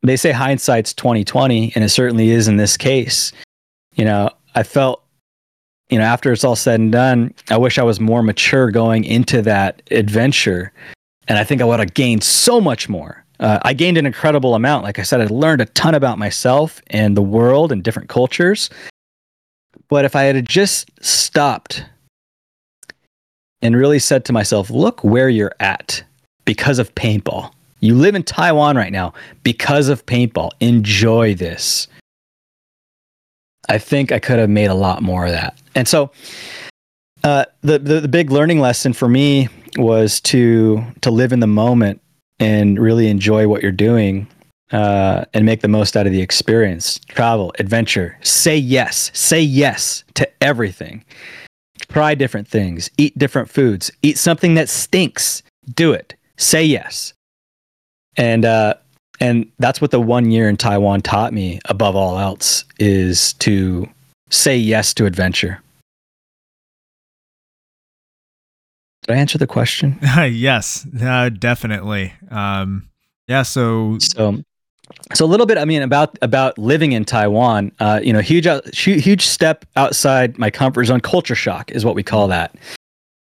[0.04, 3.32] they say hindsight's 2020, and it certainly is in this case.
[3.96, 5.04] You know, I felt,
[5.90, 9.04] you know, after it's all said and done, I wish I was more mature going
[9.04, 10.72] into that adventure.
[11.28, 13.24] And I think I would have gained so much more.
[13.40, 14.84] Uh, I gained an incredible amount.
[14.84, 18.70] Like I said, I learned a ton about myself and the world and different cultures.
[19.88, 21.84] But if I had just stopped
[23.62, 26.04] and really said to myself, look where you're at
[26.46, 27.52] because of paintball.
[27.82, 30.52] You live in Taiwan right now because of paintball.
[30.60, 31.88] Enjoy this.
[33.70, 35.58] I think I could have made a lot more of that.
[35.76, 36.12] And so
[37.24, 39.48] uh, the, the the big learning lesson for me
[39.78, 42.02] was to to live in the moment
[42.40, 44.28] and really enjoy what you're doing
[44.72, 47.00] uh, and make the most out of the experience.
[47.10, 51.04] Travel, adventure, say yes, say yes to everything.
[51.88, 55.42] Try different things, eat different foods, eat something that stinks.
[55.76, 56.16] Do it.
[56.38, 57.14] Say yes.
[58.18, 58.76] And uh,
[59.20, 63.88] and that's what the one year in Taiwan taught me above all else is to
[64.30, 65.62] say yes to adventure.
[69.04, 69.98] Did I answer the question?
[70.04, 72.14] yes, uh, definitely.
[72.30, 72.90] Um,
[73.28, 73.44] yeah.
[73.44, 74.44] So, so,
[75.14, 75.58] so a little bit.
[75.58, 77.72] I mean, about about living in Taiwan.
[77.80, 81.02] Uh, you know, huge, huge step outside my comfort zone.
[81.02, 82.56] Culture shock is what we call that.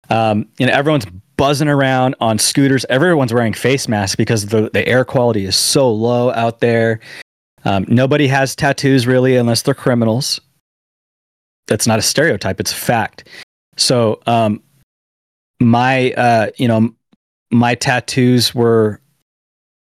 [0.08, 2.86] Um, you know, everyone's buzzing around on scooters.
[2.88, 7.00] Everyone's wearing face masks because the the air quality is so low out there.
[7.64, 10.40] Um, nobody has tattoos really, unless they're criminals.
[11.66, 13.28] That's not a stereotype; it's a fact.
[13.76, 14.62] So, um,
[15.60, 16.94] my uh, you know
[17.50, 19.00] my tattoos were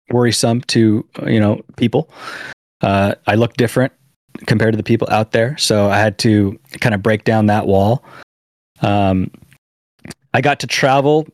[0.10, 2.10] worrisome to you know people.
[2.82, 3.94] Uh, I look different
[4.46, 7.68] compared to the people out there, so I had to kind of break down that
[7.68, 8.04] wall.
[8.82, 9.32] Um,
[10.34, 11.28] I got to travel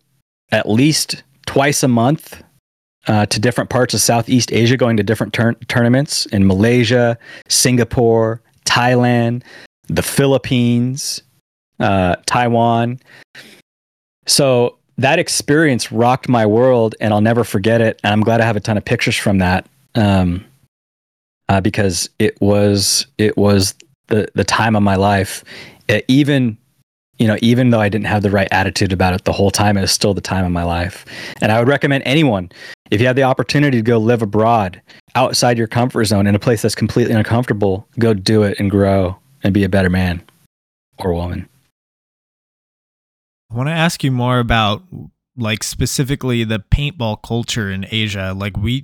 [0.51, 2.41] at least twice a month
[3.07, 7.17] uh, to different parts of Southeast Asia, going to different tur- tournaments in Malaysia,
[7.49, 9.43] Singapore, Thailand,
[9.87, 11.21] the Philippines,
[11.79, 12.99] uh, Taiwan.
[14.25, 17.99] So that experience rocked my world, and I'll never forget it.
[18.03, 20.45] And I'm glad I have a ton of pictures from that um,
[21.49, 23.75] uh, because it was it was
[24.07, 25.43] the the time of my life.
[25.87, 26.57] It, even
[27.19, 29.77] you know, even though I didn't have the right attitude about it the whole time,
[29.77, 31.05] it was still the time of my life.
[31.41, 32.51] And I would recommend anyone,
[32.89, 34.81] if you have the opportunity to go live abroad
[35.15, 39.15] outside your comfort zone in a place that's completely uncomfortable, go do it and grow
[39.43, 40.21] and be a better man
[40.99, 41.47] or woman.
[43.53, 44.81] I want to ask you more about
[45.37, 48.33] like specifically the paintball culture in Asia.
[48.35, 48.83] Like we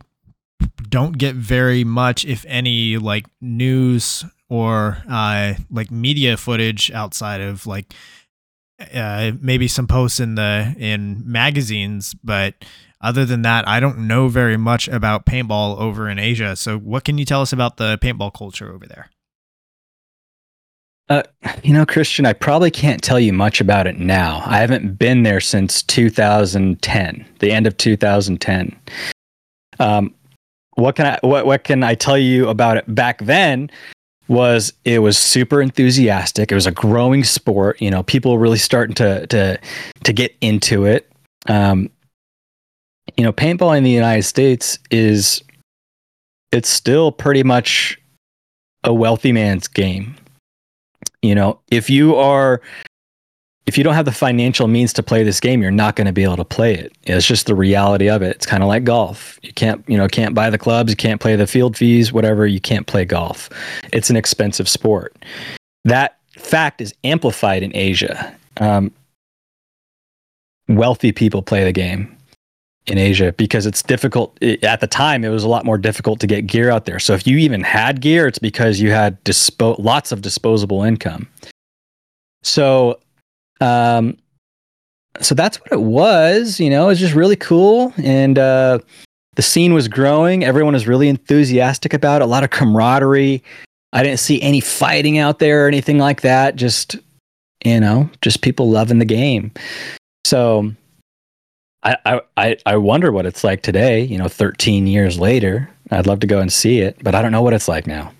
[0.89, 7.65] don't get very much, if any, like news or uh, like media footage outside of
[7.65, 7.95] like
[8.93, 12.53] uh, maybe some posts in the in magazines, but
[13.01, 16.55] other than that, I don't know very much about paintball over in Asia.
[16.55, 19.09] So, what can you tell us about the paintball culture over there?
[21.09, 21.23] Uh,
[21.63, 24.43] you know, Christian, I probably can't tell you much about it now.
[24.45, 28.79] I haven't been there since 2010, the end of 2010.
[29.79, 30.13] Um,
[30.75, 33.71] what can I what what can I tell you about it back then?
[34.27, 36.51] Was it was super enthusiastic.
[36.51, 37.81] It was a growing sport.
[37.81, 39.59] You know, people really starting to to
[40.03, 41.11] to get into it.
[41.47, 41.89] Um,
[43.17, 45.43] you know, paintball in the United States is
[46.51, 47.99] it's still pretty much
[48.83, 50.15] a wealthy man's game
[51.21, 52.61] you know, if you are
[53.65, 56.13] if you don't have the financial means to play this game, you're not going to
[56.13, 56.91] be able to play it.
[57.03, 58.35] It's just the reality of it.
[58.35, 59.37] It's kind of like golf.
[59.43, 62.47] You can't, you know, can't buy the clubs, you can't play the field fees, whatever.
[62.47, 63.47] You can't play golf.
[63.93, 65.15] It's an expensive sport.
[65.85, 68.35] That fact is amplified in Asia.
[68.57, 68.91] Um,
[70.67, 72.17] wealthy people play the game
[72.89, 74.37] in Asia because it's difficult.
[74.41, 76.99] It, at the time, it was a lot more difficult to get gear out there.
[76.99, 81.27] So if you even had gear, it's because you had dispo- lots of disposable income.
[82.43, 82.99] So,
[83.61, 84.17] um,
[85.21, 86.59] so that's what it was.
[86.59, 88.79] You know, it was just really cool, and uh,
[89.35, 90.43] the scene was growing.
[90.43, 92.25] Everyone was really enthusiastic about it.
[92.25, 93.43] A lot of camaraderie.
[93.91, 96.55] I didn't see any fighting out there or anything like that.
[96.55, 96.95] Just
[97.65, 99.51] you know, just people loving the game.
[100.25, 100.71] So
[101.83, 105.69] I, I, I wonder what it's like today, you know, 13 years later.
[105.91, 108.11] I'd love to go and see it, but I don't know what it's like now.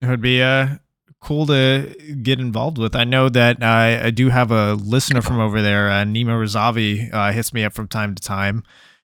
[0.00, 0.76] It would be uh,
[1.20, 2.94] cool to get involved with.
[2.94, 7.12] I know that I, I do have a listener from over there, uh, Nima Razavi,
[7.12, 8.62] uh, hits me up from time to time.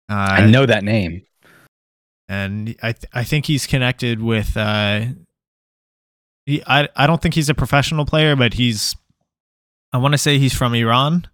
[0.08, 1.22] Uh, I know that name,
[2.28, 4.56] and I th- I think he's connected with.
[4.56, 5.06] Uh,
[6.44, 8.96] he, I I don't think he's a professional player, but he's.
[9.92, 11.28] I want to say he's from Iran.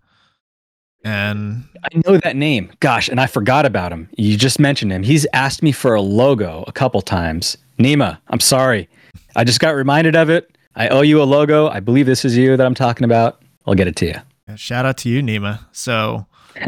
[1.04, 2.72] And I know that name.
[2.80, 4.08] Gosh, and I forgot about him.
[4.16, 5.02] You just mentioned him.
[5.02, 7.56] He's asked me for a logo a couple times.
[7.78, 8.88] Nima, I'm sorry.
[9.36, 10.56] I just got reminded of it.
[10.74, 11.68] I owe you a logo.
[11.68, 13.42] I believe this is you that I'm talking about.
[13.66, 14.56] I'll get it to you.
[14.56, 15.60] Shout out to you, Nima.
[15.72, 16.26] So,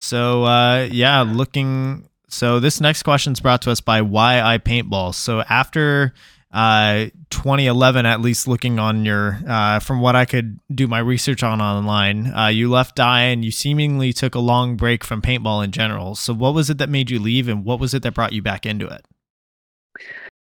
[0.00, 2.08] so uh, yeah, looking.
[2.28, 5.14] So this next question is brought to us by Why I Paintball.
[5.14, 6.14] So after
[6.52, 11.42] uh, 2011, at least looking on your, uh, from what I could do my research
[11.42, 15.64] on online, uh, you left Dye and you seemingly took a long break from paintball
[15.64, 16.14] in general.
[16.14, 18.42] So what was it that made you leave, and what was it that brought you
[18.42, 19.06] back into it?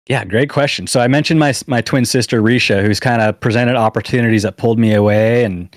[0.09, 0.88] Yeah, great question.
[0.88, 4.78] So I mentioned my my twin sister Risha, who's kind of presented opportunities that pulled
[4.78, 5.74] me away and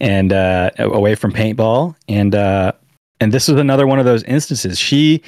[0.00, 2.72] and uh, away from paintball, and uh,
[3.20, 4.78] and this was another one of those instances.
[4.80, 5.22] She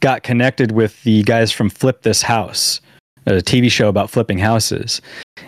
[0.00, 2.82] got connected with the guys from Flip This House,
[3.28, 5.00] a TV show about flipping houses,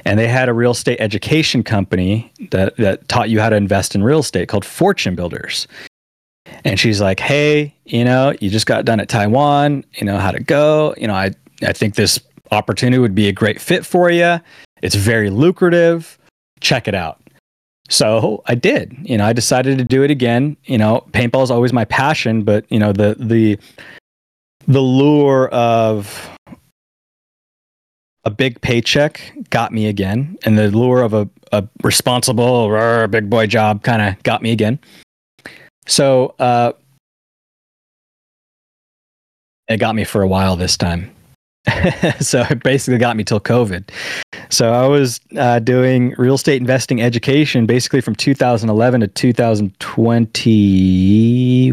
[0.04, 3.94] and they had a real estate education company that that taught you how to invest
[3.94, 5.66] in real estate called Fortune Builders.
[6.64, 9.84] And she's like, "Hey, you know, you just got done at Taiwan.
[9.94, 10.94] You know how to go.
[10.96, 12.20] You know, I I think this
[12.50, 14.40] opportunity would be a great fit for you.
[14.82, 16.18] It's very lucrative.
[16.60, 17.20] Check it out.
[17.88, 18.96] So I did.
[19.02, 20.56] You know, I decided to do it again.
[20.64, 23.58] You know, paintball is always my passion, but you know, the the
[24.66, 26.30] the lure of
[28.24, 33.30] a big paycheck got me again, and the lure of a, a responsible rah, big
[33.30, 34.78] boy job kind of got me again.
[35.86, 36.72] So uh,
[39.68, 41.10] it got me for a while this time.
[42.20, 43.90] so it basically got me till COVID.
[44.50, 51.72] So I was uh, doing real estate investing education basically from 2011 to 2020,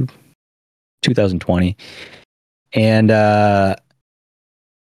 [1.01, 1.77] 2020,
[2.73, 3.75] and uh,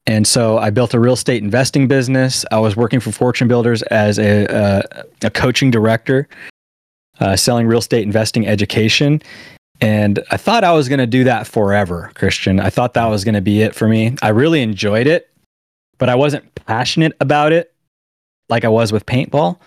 [0.05, 2.45] and so I built a real estate investing business.
[2.51, 6.27] I was working for Fortune Builders as a a, a coaching director,
[7.19, 9.21] uh, selling real estate investing education,
[9.81, 12.59] and I thought I was going to do that forever, Christian.
[12.59, 14.15] I thought that was going to be it for me.
[14.21, 15.29] I really enjoyed it,
[15.97, 17.73] but I wasn't passionate about it
[18.49, 19.59] like I was with paintball.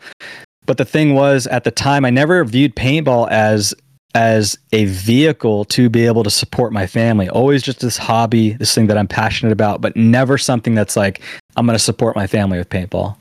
[0.65, 3.75] But the thing was, at the time, I never viewed paintball as
[4.17, 7.29] as a vehicle to be able to support my family.
[7.29, 11.21] Always just this hobby, this thing that I'm passionate about, but never something that's like
[11.57, 13.15] I'm going to support my family with paintball.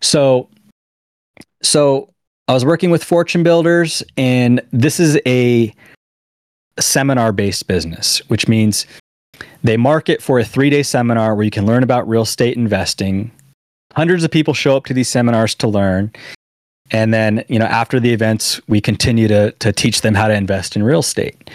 [0.00, 0.48] So
[1.62, 2.08] so
[2.48, 5.74] I was working with Fortune Builders, and this is a
[6.80, 8.86] seminar based business, which means
[9.64, 13.30] they market for a three day seminar where you can learn about real estate investing.
[13.92, 16.10] Hundreds of people show up to these seminars to learn.
[16.90, 20.34] And then, you know, after the events, we continue to, to teach them how to
[20.34, 21.50] invest in real estate.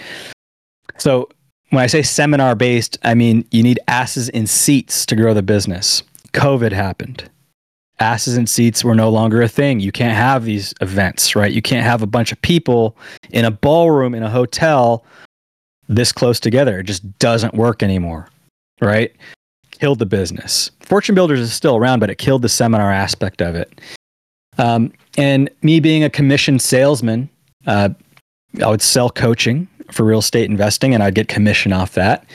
[0.98, 1.30] So
[1.70, 5.44] when I say seminar based, I mean you need asses in seats to grow the
[5.44, 6.04] business.
[6.34, 7.30] COVID happened
[8.00, 9.80] asses in seats were no longer a thing.
[9.80, 11.52] You can't have these events, right?
[11.52, 12.98] You can't have a bunch of people
[13.30, 15.06] in a ballroom in a hotel
[15.88, 16.80] this close together.
[16.80, 18.30] It just doesn't work anymore,
[18.82, 19.14] right?
[19.72, 20.72] Killed the business.
[20.82, 23.82] Fortune Builders is still around, but it killed the seminar aspect of it.
[24.60, 27.30] Um, and me being a commission salesman,
[27.66, 27.90] uh,
[28.64, 32.26] I would sell coaching for real estate investing and I'd get commission off that.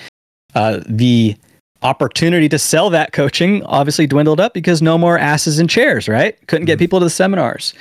[0.55, 1.37] Uh, the
[1.83, 6.35] opportunity to sell that coaching obviously dwindled up because no more asses in chairs, right?
[6.47, 6.79] Couldn't get mm-hmm.
[6.81, 7.75] people to the seminars.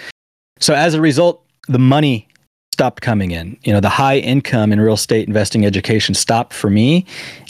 [0.59, 2.27] So as a result, the money
[2.73, 3.57] stopped coming in.
[3.63, 7.05] You know, the high income in real estate investing education stopped for me,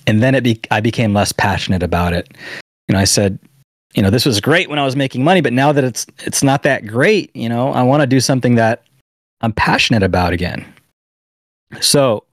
[0.06, 2.32] and then it be, I became less passionate about it.
[2.88, 3.40] You know, I said,
[3.94, 6.44] you know, this was great when I was making money, but now that it's it's
[6.44, 8.84] not that great, you know, I want to do something that
[9.42, 10.66] I'm passionate about again.
[11.82, 12.24] So,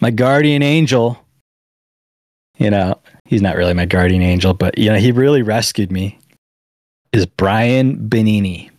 [0.00, 1.18] my guardian angel
[2.58, 6.18] you know, he's not really my guardian angel, but you know, he really rescued me.
[7.12, 8.70] Is Brian Benini.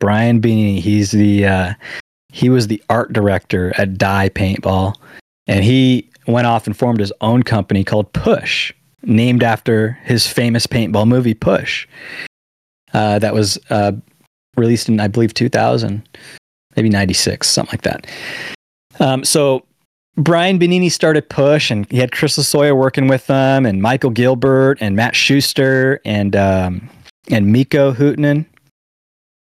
[0.00, 1.74] Brian Benini, he's the uh,
[2.32, 4.94] he was the art director at Dye Paintball,
[5.46, 10.66] and he went off and formed his own company called Push, named after his famous
[10.66, 11.86] paintball movie Push.
[12.92, 13.92] Uh, that was uh,
[14.56, 16.08] released in I believe 2000,
[16.76, 18.06] maybe 96, something like that.
[19.00, 19.64] Um, so
[20.16, 24.78] Brian Benini started Push, and he had Chris Lasoya working with them, and Michael Gilbert,
[24.80, 26.88] and Matt Schuster, and um,
[27.30, 28.44] and Mikko Huhtinen.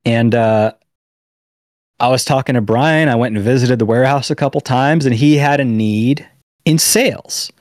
[0.06, 0.74] And uh,
[2.00, 3.10] I was talking to Brian.
[3.10, 6.28] I went and visited the warehouse a couple times, and he had a need
[6.66, 7.52] in sales.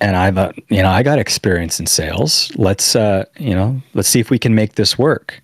[0.00, 2.50] And I thought, you know, I got experience in sales.
[2.56, 5.40] Let's, uh, you know, let's see if we can make this work.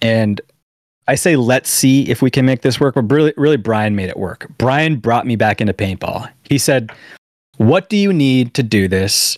[0.00, 0.40] And
[1.06, 2.94] I say, let's see if we can make this work.
[2.94, 4.46] But really, really, Brian made it work.
[4.58, 6.30] Brian brought me back into paintball.
[6.44, 6.90] He said,
[7.58, 9.36] What do you need to do this?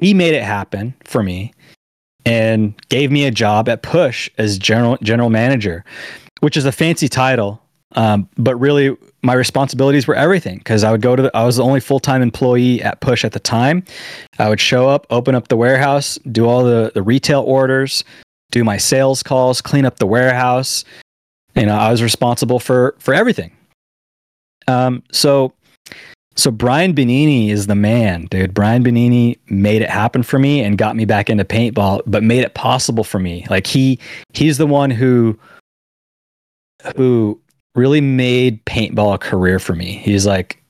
[0.00, 1.52] He made it happen for me
[2.24, 5.84] and gave me a job at Push as general general manager,
[6.40, 7.62] which is a fancy title.
[7.96, 11.56] Um, but really, my responsibilities were everything because I would go to the, I was
[11.56, 13.84] the only full time employee at Push at the time.
[14.38, 18.04] I would show up, open up the warehouse, do all the, the retail orders,
[18.52, 20.84] do my sales calls, clean up the warehouse.
[21.56, 23.52] You know, I was responsible for for everything.
[24.68, 25.52] Um, so
[26.36, 28.54] so Brian Benini is the man, dude.
[28.54, 32.42] Brian Benini made it happen for me and got me back into paintball, but made
[32.42, 33.46] it possible for me.
[33.50, 33.98] Like he
[34.32, 35.38] he's the one who
[36.96, 37.40] who
[37.74, 39.92] really made paintball a career for me.
[39.92, 40.62] He's like,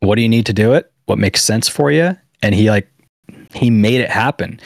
[0.00, 0.92] what do you need to do it?
[1.06, 2.16] What makes sense for you?
[2.42, 2.88] And he like
[3.52, 4.60] he made it happen.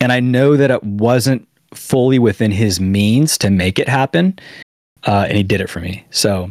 [0.00, 4.38] And I know that it wasn't fully within his means to make it happen.
[5.04, 6.04] Uh, and he did it for me.
[6.10, 6.50] So,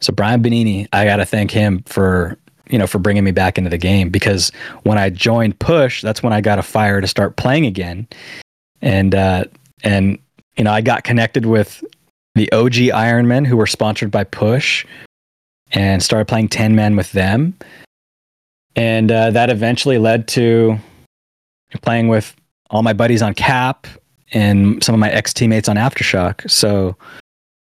[0.00, 2.38] so Brian Benini, I got to thank him for,
[2.68, 4.50] you know, for bringing me back into the game because
[4.82, 8.06] when I joined Push, that's when I got a fire to start playing again.
[8.82, 9.44] And, uh,
[9.84, 10.18] and,
[10.56, 11.82] you know, I got connected with
[12.36, 14.84] the OG Ironmen who were sponsored by Push
[15.72, 17.56] and started playing 10 men with them.
[18.76, 20.78] And uh, that eventually led to
[21.80, 22.36] playing with
[22.68, 23.86] all my buddies on cap
[24.32, 26.48] and some of my ex teammates on aftershock.
[26.50, 26.94] So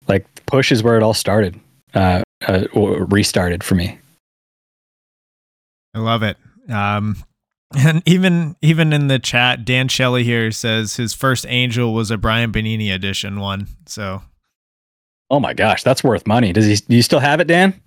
[0.07, 1.59] like push is where it all started
[1.95, 3.99] uh, uh, restarted for me.
[5.95, 6.37] I love it.
[6.69, 7.17] Um,
[7.77, 12.19] and even even in the chat dan shelley here says his first angel was a
[12.19, 13.69] brian benini edition one.
[13.87, 14.23] So
[15.31, 17.81] oh my gosh that's worth money does he do you still have it dan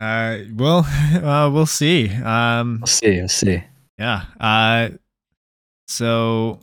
[0.00, 0.86] uh, well,
[1.24, 2.10] uh, we'll see.
[2.10, 3.18] Um, we'll see.
[3.18, 3.64] We'll see.
[3.98, 4.24] Yeah.
[4.38, 4.90] Uh,
[5.88, 6.60] so,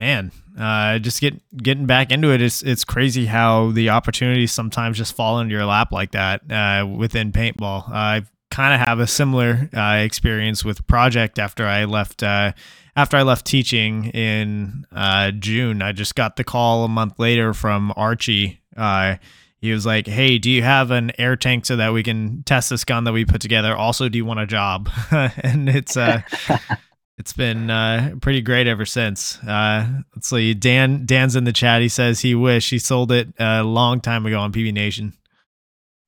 [0.00, 2.42] man, uh, just get getting back into it.
[2.42, 6.50] It's it's crazy how the opportunities sometimes just fall into your lap like that.
[6.50, 11.84] Uh, within paintball, I kind of have a similar uh, experience with project after I
[11.84, 12.22] left.
[12.22, 12.52] Uh,
[12.96, 17.54] after I left teaching in uh, June, I just got the call a month later
[17.54, 18.60] from Archie.
[18.78, 19.16] Uh,
[19.60, 22.70] he was like, "Hey, do you have an air tank so that we can test
[22.70, 23.76] this gun that we put together?
[23.76, 26.22] Also, do you want a job?" and it's uh,
[27.18, 29.38] it's been uh, pretty great ever since.
[29.42, 31.82] Uh, let's see, Dan Dan's in the chat.
[31.82, 35.14] He says he wish he sold it a long time ago on PB Nation.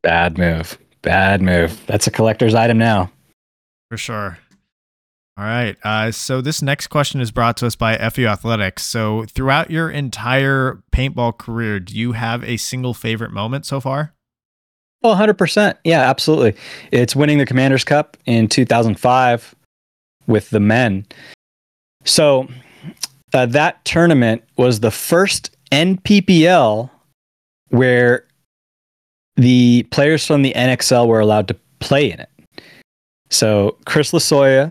[0.03, 0.79] Bad move.
[1.03, 1.85] Bad move.
[1.87, 3.11] That's a collector's item now.
[3.91, 4.39] For sure.
[5.41, 5.75] All right.
[5.83, 8.85] Uh, so this next question is brought to us by FU Athletics.
[8.85, 14.13] So throughout your entire paintball career, do you have a single favorite moment so far?
[15.03, 15.79] Oh, 100%.
[15.83, 16.61] Yeah, absolutely.
[16.93, 19.55] It's winning the Commanders Cup in 2005
[20.27, 21.07] with the men.
[22.05, 22.47] So
[23.33, 26.91] uh, that tournament was the first NPPL
[27.71, 28.27] where
[29.37, 32.29] the players from the NXL were allowed to play in it.
[33.31, 34.71] So Chris Lasoya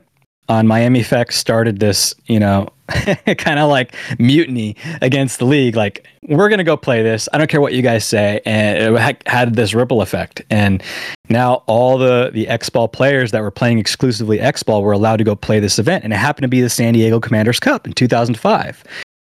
[0.50, 2.68] on Miami Effect started this, you know,
[3.38, 5.76] kind of like mutiny against the league.
[5.76, 7.30] Like, we're going to go play this.
[7.32, 8.42] I don't care what you guys say.
[8.46, 10.42] And it had this ripple effect.
[10.50, 10.84] And
[11.30, 15.18] now all the, the X Ball players that were playing exclusively X Ball were allowed
[15.18, 16.04] to go play this event.
[16.04, 18.84] And it happened to be the San Diego Commanders Cup in 2005.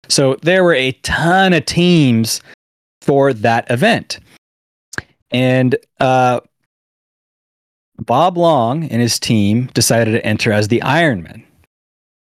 [0.08, 2.40] So there were a ton of teams
[3.02, 4.20] for that event.
[5.30, 6.40] And uh,
[8.00, 11.42] Bob Long and his team decided to enter as the Ironmen.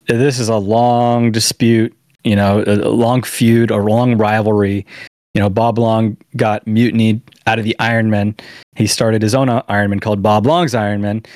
[0.07, 4.85] This is a long dispute, you know, a long feud, a long rivalry.
[5.33, 8.39] You know, Bob Long got mutinied out of the Ironmen.
[8.75, 11.27] He started his own Ironman called Bob Long's Ironman.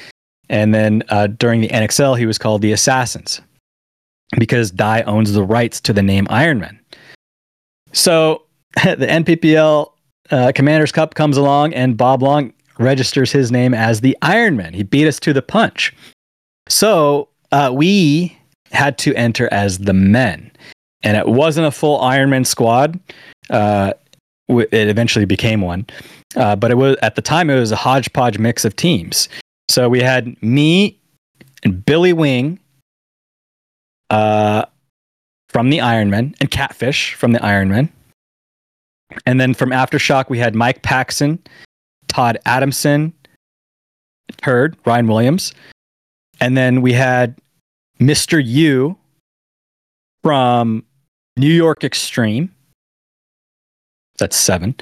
[0.49, 3.41] And then uh, during the NXL, he was called the Assassins
[4.37, 6.79] because Dye owns the rights to the name Ironman.
[7.91, 8.43] So
[8.83, 9.91] the NPPL
[10.31, 14.73] uh, Commanders Cup comes along, and Bob Long registers his name as the Iron Man.
[14.73, 15.93] He beat us to the punch.
[16.69, 18.37] So uh, we
[18.71, 20.51] had to enter as the men,
[21.03, 22.99] and it wasn't a full Iron Man squad.
[23.49, 23.93] Uh,
[24.47, 25.85] it eventually became one,
[26.35, 29.29] uh, but it was at the time it was a hodgepodge mix of teams.
[29.69, 30.99] So we had me
[31.63, 32.59] and Billy Wing
[34.09, 34.65] uh,
[35.49, 37.89] from the Ironmen and Catfish from the Ironmen.
[39.25, 41.39] And then from Aftershock, we had Mike Paxson
[42.11, 43.13] Todd Adamson,
[44.43, 45.53] Turd, Ryan Williams.
[46.41, 47.37] And then we had
[47.99, 48.41] Mr.
[48.43, 48.97] U
[50.23, 50.83] from
[51.37, 52.51] New York Extreme.
[54.19, 54.75] That's seven.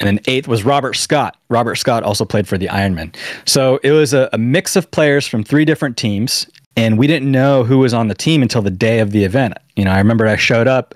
[0.00, 1.36] and then eighth was Robert Scott.
[1.48, 3.14] Robert Scott also played for the Ironmen.
[3.46, 6.46] So it was a, a mix of players from three different teams,
[6.76, 9.54] and we didn't know who was on the team until the day of the event.
[9.76, 10.94] You know, I remember I showed up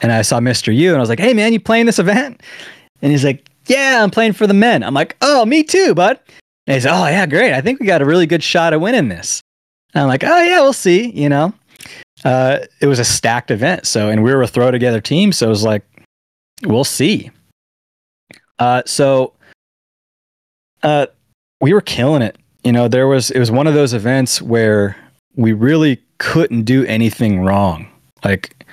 [0.00, 0.74] and I saw Mr.
[0.74, 2.40] U, and I was like, "Hey, man, you playing this event?"
[3.02, 6.18] And he's like, "Yeah, I'm playing for the men." I'm like, "Oh, me too, bud."
[6.66, 7.52] And he's, "Oh, yeah, great.
[7.52, 9.40] I think we got a really good shot at winning this."
[9.94, 11.54] And I'm like, "Oh, yeah, we'll see." You know,
[12.24, 15.46] uh, it was a stacked event, so and we were a throw together team, so
[15.46, 15.84] it was like,
[16.64, 17.30] we'll see.
[18.58, 19.32] Uh, so
[20.82, 21.06] uh,
[21.60, 22.36] we were killing it.
[22.64, 24.96] You know, there was it was one of those events where
[25.34, 27.88] we really couldn't do anything wrong.
[28.24, 28.64] Like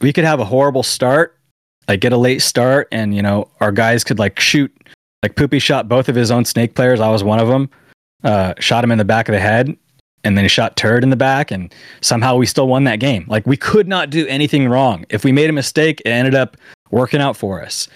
[0.00, 1.35] we could have a horrible start,
[1.88, 4.72] like get a late start, and you know our guys could like shoot.
[5.22, 7.00] Like Poopy shot both of his own snake players.
[7.00, 7.68] I was one of them.
[8.22, 9.76] Uh, shot him in the back of the head,
[10.24, 13.24] and then he shot Turd in the back, and somehow we still won that game.
[13.28, 15.04] Like we could not do anything wrong.
[15.08, 16.56] If we made a mistake, it ended up
[16.90, 17.88] working out for us.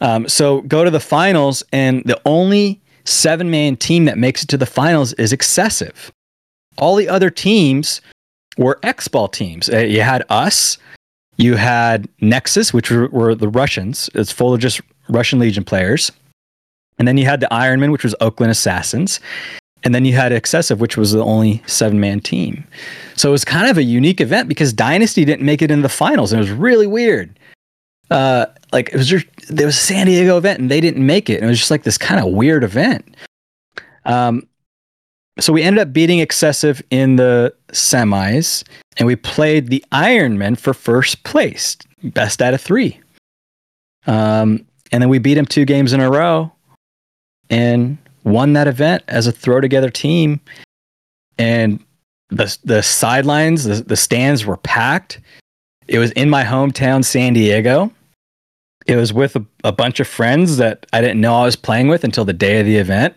[0.00, 4.48] Um, so go to the finals, and the only seven man team that makes it
[4.48, 6.12] to the finals is excessive.
[6.76, 8.00] All the other teams
[8.56, 9.68] were X ball teams.
[9.68, 10.78] Uh, you had us,
[11.38, 14.10] you had Nexus, which were, were, the Russians.
[14.14, 16.12] It's full of just Russian Legion players.
[16.98, 19.20] And then you had the Ironman, which was Oakland Assassins.
[19.84, 22.64] And then you had Excessive, which was the only seven man team.
[23.14, 25.88] So it was kind of a unique event because Dynasty didn't make it in the
[25.88, 26.32] finals.
[26.32, 27.38] And it was really weird.
[28.10, 31.30] Uh, like it was just, there was a San Diego event and they didn't make
[31.30, 31.36] it.
[31.36, 33.16] And it was just like this kind of weird event.
[34.04, 34.47] Um,
[35.40, 38.64] so we ended up beating Excessive in the semis,
[38.96, 42.98] and we played the Ironmen for first place, best out of three.
[44.06, 46.50] Um, and then we beat them two games in a row,
[47.50, 50.40] and won that event as a throw together team.
[51.38, 51.82] And
[52.30, 55.20] the the sidelines, the, the stands were packed.
[55.86, 57.92] It was in my hometown, San Diego.
[58.86, 61.88] It was with a, a bunch of friends that I didn't know I was playing
[61.88, 63.14] with until the day of the event.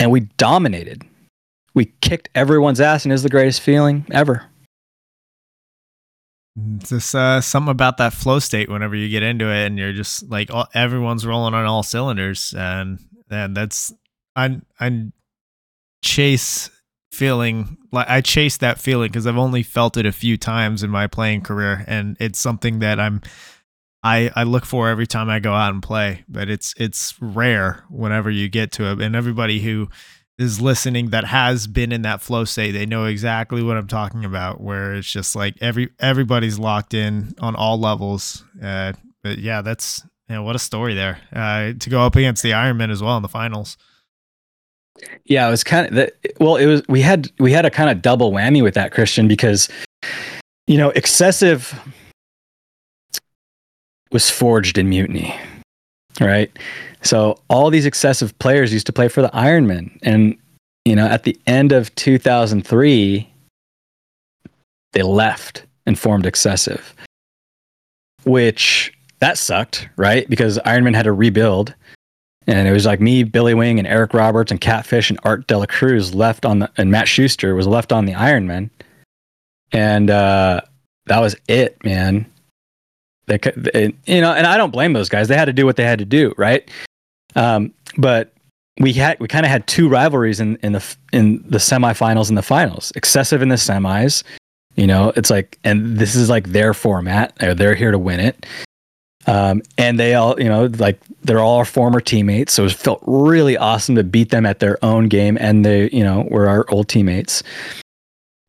[0.00, 1.04] And we dominated.
[1.74, 4.44] We kicked everyone's ass, and was the greatest feeling ever.
[6.76, 9.94] It's just uh, something about that flow state whenever you get into it, and you're
[9.94, 12.98] just like all, everyone's rolling on all cylinders, and
[13.30, 13.92] and that's
[14.36, 15.12] I I
[16.04, 16.70] chase
[17.10, 20.90] feeling like I chase that feeling because I've only felt it a few times in
[20.90, 23.22] my playing career, and it's something that I'm
[24.02, 26.24] I I look for every time I go out and play.
[26.28, 29.88] But it's it's rare whenever you get to it, and everybody who
[30.42, 34.24] is listening that has been in that flow state they know exactly what i'm talking
[34.24, 38.44] about where it's just like every everybody's locked in on all levels.
[38.62, 41.18] Uh, but yeah that's you know, what a story there.
[41.32, 43.76] Uh, to go up against the ironman as well in the finals.
[45.24, 47.90] Yeah it was kind of the, well it was we had we had a kind
[47.90, 49.68] of double whammy with that christian because
[50.66, 51.80] you know excessive
[54.12, 55.34] was forged in mutiny
[56.20, 56.56] right
[57.02, 60.36] so all these excessive players used to play for the Ironmen, and
[60.84, 63.28] you know, at the end of 2003,
[64.92, 66.94] they left and formed excessive,
[68.24, 70.28] which that sucked, right?
[70.28, 71.74] Because Ironman had to rebuild,
[72.46, 75.66] and it was like me, Billy Wing, and Eric Roberts, and Catfish, and Art Dela
[75.66, 78.70] Cruz left on the, and Matt Schuster was left on the Ironman,
[79.72, 80.60] and uh,
[81.06, 82.26] that was it, man.
[83.26, 83.38] They,
[84.06, 85.28] you know, and I don't blame those guys.
[85.28, 86.68] They had to do what they had to do, right?
[87.36, 88.32] Um, but
[88.80, 92.38] we had we kind of had two rivalries in in the in the semifinals and
[92.38, 92.92] the finals.
[92.94, 94.22] Excessive in the semis,
[94.76, 95.12] you know.
[95.16, 97.34] It's like, and this is like their format.
[97.38, 98.46] They're here to win it.
[99.26, 102.52] Um, and they all, you know, like they're all our former teammates.
[102.52, 106.02] So it felt really awesome to beat them at their own game, and they, you
[106.02, 107.42] know, were our old teammates.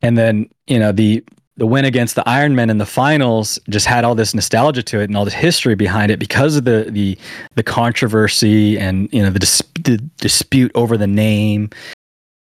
[0.02, 1.24] And then, you know, the
[1.58, 5.06] the win against the Ironmen in the finals just had all this nostalgia to it
[5.06, 7.18] and all this history behind it because of the the
[7.56, 11.70] the controversy and you know the, dis- the dispute over the name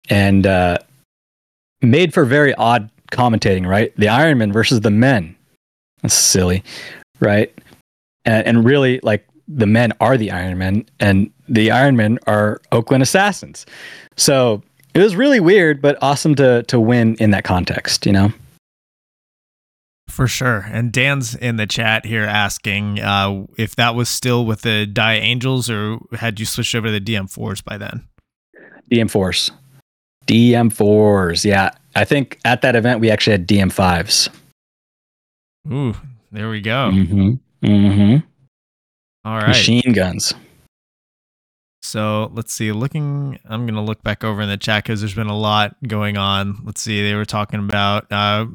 [0.10, 0.78] and uh,
[1.82, 3.68] made for very odd commentating.
[3.68, 5.36] Right, the Ironmen versus the men.
[6.02, 6.64] That's silly,
[7.20, 7.54] right?
[8.26, 13.66] And, and really, like the men are the Ironmen, and the Ironmen are Oakland Assassins.
[14.16, 18.06] So it was really weird, but awesome to to win in that context.
[18.06, 18.34] You know.
[20.12, 20.68] For sure.
[20.70, 25.16] And Dan's in the chat here asking uh, if that was still with the Dye
[25.16, 28.06] Angels or had you switched over to the DM4s by then?
[28.92, 29.52] DM4s.
[30.28, 31.46] DM4s.
[31.46, 31.72] Yeah.
[31.96, 34.28] I think at that event we actually had DM5s.
[35.72, 35.96] Ooh,
[36.30, 36.92] there we go.
[36.94, 37.34] Mm-hmm.
[37.66, 38.18] Mm-hmm.
[39.24, 39.48] All right.
[39.48, 40.34] Machine guns.
[41.84, 42.74] So let's see.
[42.74, 45.78] Looking, I'm going to look back over in the chat because there's been a lot
[45.88, 46.60] going on.
[46.66, 47.02] Let's see.
[47.02, 48.48] They were talking about uh,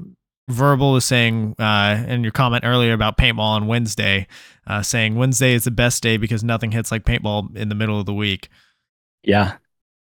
[0.49, 4.26] verbal is saying, uh, and your comment earlier about paintball on Wednesday,
[4.66, 7.99] uh, saying Wednesday is the best day because nothing hits like paintball in the middle
[7.99, 8.49] of the week.
[9.22, 9.57] Yeah,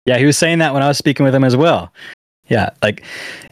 [0.05, 1.93] yeah, he was saying that when I was speaking with him as well.
[2.49, 3.05] Yeah, like,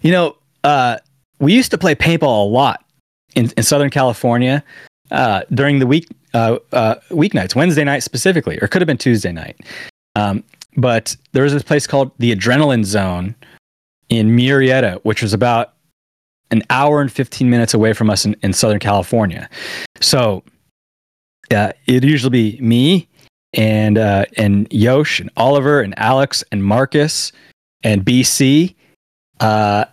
[0.03, 0.99] you know, uh,
[1.39, 2.85] we used to play paintball a lot
[3.35, 4.63] in, in Southern California
[5.11, 9.33] uh, during the week uh, uh, weeknights, Wednesday night specifically, or could have been Tuesday
[9.33, 9.61] night.
[10.17, 10.45] Um,
[10.77, 13.35] but there was this place called the Adrenaline Zone
[14.09, 15.75] in Murrieta, which was about
[16.51, 19.49] an hour and 15 minutes away from us in, in Southern California.
[20.01, 20.43] So
[21.51, 23.09] uh, it'd usually be me
[23.53, 27.33] and uh, and Yosh and Oliver and Alex and Marcus
[27.83, 28.75] and BC.
[29.41, 29.85] Uh,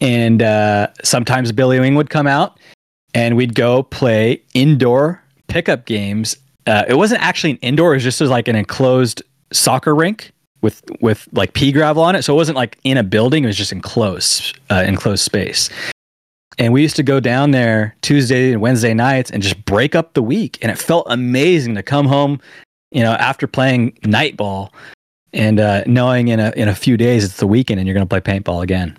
[0.00, 2.58] and uh, sometimes Billy Wing would come out
[3.14, 6.36] and we'd go play indoor pickup games.
[6.66, 10.32] Uh, it wasn't actually an indoor; it was just like an enclosed soccer rink
[10.62, 12.22] with with like pea gravel on it.
[12.22, 15.68] So it wasn't like in a building; it was just enclosed uh, enclosed space.
[16.58, 20.14] And we used to go down there Tuesday and Wednesday nights and just break up
[20.14, 20.58] the week.
[20.62, 22.40] And it felt amazing to come home,
[22.90, 24.72] you know, after playing night ball
[25.32, 28.06] and uh, knowing in a in a few days it's the weekend and you're going
[28.06, 28.96] to play paintball again.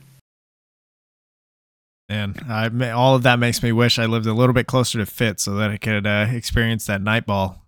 [2.07, 5.05] And I, all of that makes me wish I lived a little bit closer to
[5.07, 7.65] Fit so that I could uh, experience that night ball.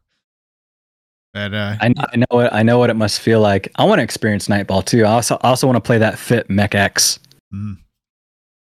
[1.34, 3.72] But uh, I, I, know what I know what it must feel like.
[3.76, 5.06] I want to experience night ball too.
[5.06, 7.20] I also also want to play that Fit Mech X.
[7.54, 7.78] Mm.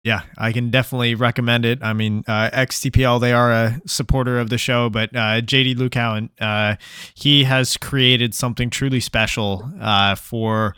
[0.07, 1.79] Yeah, I can definitely recommend it.
[1.83, 6.29] I mean, uh, XTPL, they are a supporter of the show, but uh, JD Lucow,
[6.39, 6.77] uh,
[7.13, 10.75] he has created something truly special uh, for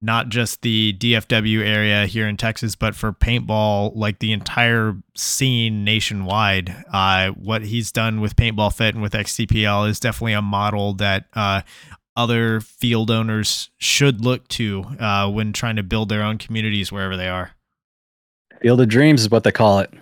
[0.00, 5.82] not just the DFW area here in Texas, but for paintball, like the entire scene
[5.82, 6.72] nationwide.
[6.92, 11.24] Uh, what he's done with Paintball Fit and with XTPL is definitely a model that
[11.34, 11.62] uh,
[12.16, 17.16] other field owners should look to uh, when trying to build their own communities wherever
[17.16, 17.50] they are.
[18.60, 19.92] Field of Dreams is what they call it.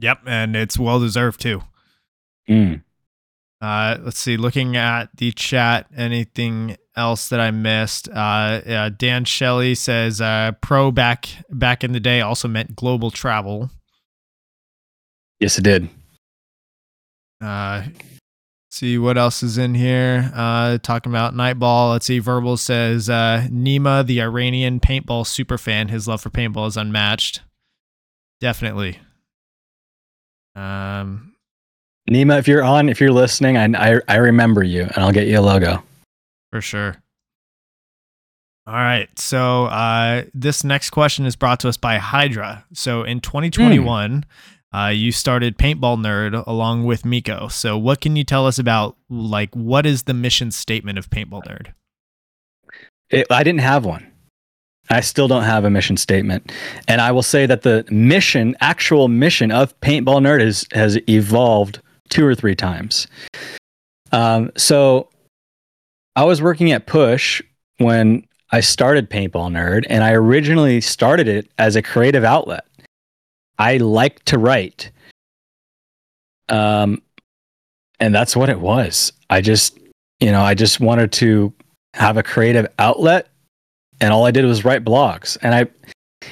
[0.00, 1.62] Yep, and it's well deserved too.
[2.48, 2.82] Mm.
[3.60, 4.36] Uh, let's see.
[4.36, 8.08] Looking at the chat, anything else that I missed?
[8.08, 8.12] Uh,
[8.66, 13.70] uh, Dan Shelley says uh, pro back back in the day also meant global travel.
[15.40, 15.88] Yes, it did.
[17.40, 17.84] Uh,
[18.70, 20.30] see what else is in here.
[20.34, 21.90] Uh, talking about Nightball.
[21.90, 22.18] Let's see.
[22.18, 27.40] Verbal says uh, Nima, the Iranian paintball super fan, his love for paintball is unmatched.
[28.40, 28.98] Definitely.
[30.54, 31.34] Um,
[32.10, 35.26] Nima, if you're on, if you're listening, I, I, I remember you, and I'll get
[35.26, 35.82] you a logo
[36.50, 36.96] for sure.
[38.66, 39.08] All right.
[39.18, 42.64] So uh, this next question is brought to us by Hydra.
[42.74, 44.26] So in 2021,
[44.74, 44.78] mm.
[44.78, 47.48] uh, you started Paintball Nerd along with Miko.
[47.48, 51.44] So what can you tell us about like what is the mission statement of Paintball
[51.44, 51.72] Nerd?
[53.08, 54.07] It, I didn't have one.
[54.90, 56.52] I still don't have a mission statement.
[56.86, 61.80] And I will say that the mission, actual mission of Paintball Nerd is, has evolved
[62.08, 63.06] two or three times.
[64.12, 65.08] Um, so
[66.16, 67.42] I was working at Push
[67.78, 72.64] when I started Paintball Nerd, and I originally started it as a creative outlet.
[73.58, 74.90] I like to write.
[76.48, 77.02] Um,
[78.00, 79.12] and that's what it was.
[79.28, 79.78] I just,
[80.20, 81.52] you know, I just wanted to
[81.94, 83.28] have a creative outlet,
[84.00, 85.36] and all I did was write blogs.
[85.42, 86.28] And I,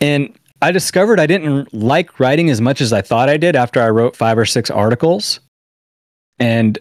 [0.00, 3.80] and I discovered I didn't like writing as much as I thought I did after
[3.80, 5.40] I wrote five or six articles.
[6.38, 6.78] And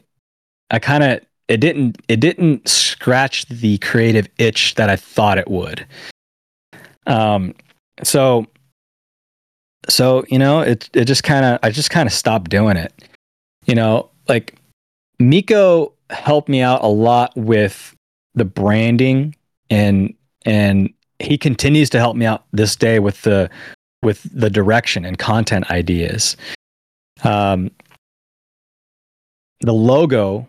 [0.71, 5.47] I kind of it didn't it didn't scratch the creative itch that I thought it
[5.47, 5.85] would.
[7.05, 7.55] Um
[8.03, 8.45] so
[9.87, 12.93] so you know it it just kind of I just kind of stopped doing it.
[13.65, 14.55] You know, like
[15.19, 17.95] Miko helped me out a lot with
[18.35, 19.35] the branding
[19.69, 20.13] and
[20.45, 23.49] and he continues to help me out this day with the
[24.03, 26.37] with the direction and content ideas.
[27.23, 27.71] Um,
[29.61, 30.47] the logo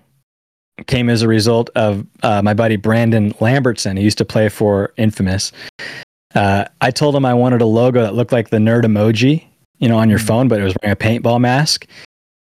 [0.87, 3.97] came as a result of uh, my buddy Brandon Lambertson.
[3.97, 5.51] He used to play for Infamous.
[6.35, 9.45] Uh, I told him I wanted a logo that looked like the nerd emoji,
[9.79, 10.29] you know, on your mm-hmm.
[10.29, 11.87] phone, but it was wearing a paintball mask.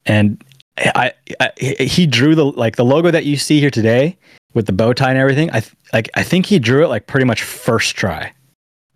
[0.06, 0.44] And
[0.78, 4.18] I, I, he drew the like the logo that you see here today
[4.54, 5.52] with the bow tie and everything.
[5.52, 8.34] I like I think he drew it like pretty much first try,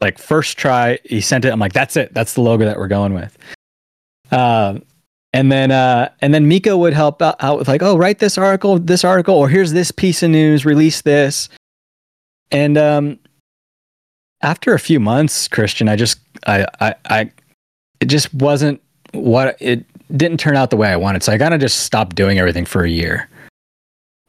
[0.02, 1.00] like first try.
[1.04, 1.52] He sent it.
[1.52, 2.14] I'm like, that's it.
[2.14, 3.38] That's the logo that we're going with.
[4.32, 4.84] Um,
[5.34, 8.38] and then uh, and then Miko would help out, out with like, oh, write this
[8.38, 11.50] article, this article, or here's this piece of news, release this.
[12.52, 13.20] And um,
[14.42, 17.32] after a few months, Christian, I just I I, I
[18.00, 18.82] it just wasn't
[19.12, 19.86] what it
[20.16, 21.24] didn't turn out the way I wanted.
[21.24, 23.30] So I kind of just stopped doing everything for a year.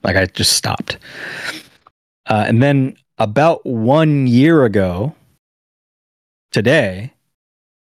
[0.09, 0.96] Like I just stopped.
[2.24, 5.14] Uh, and then about one year ago,
[6.50, 7.12] today,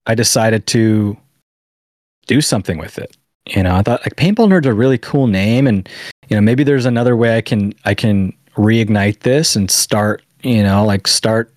[0.06, 1.18] I decided to
[2.26, 3.14] do something with it.
[3.54, 5.86] You know, I thought like paintball nerd's a really cool name, and
[6.30, 10.62] you know maybe there's another way I can I can reignite this and start you
[10.62, 11.52] know like start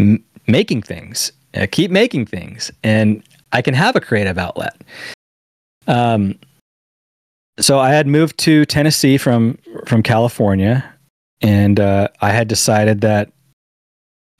[0.00, 3.22] m- making things, uh, keep making things, and
[3.52, 4.82] I can have a creative outlet.
[5.86, 6.40] Um,
[7.60, 10.84] so I had moved to Tennessee from from California,
[11.40, 13.30] and uh, I had decided that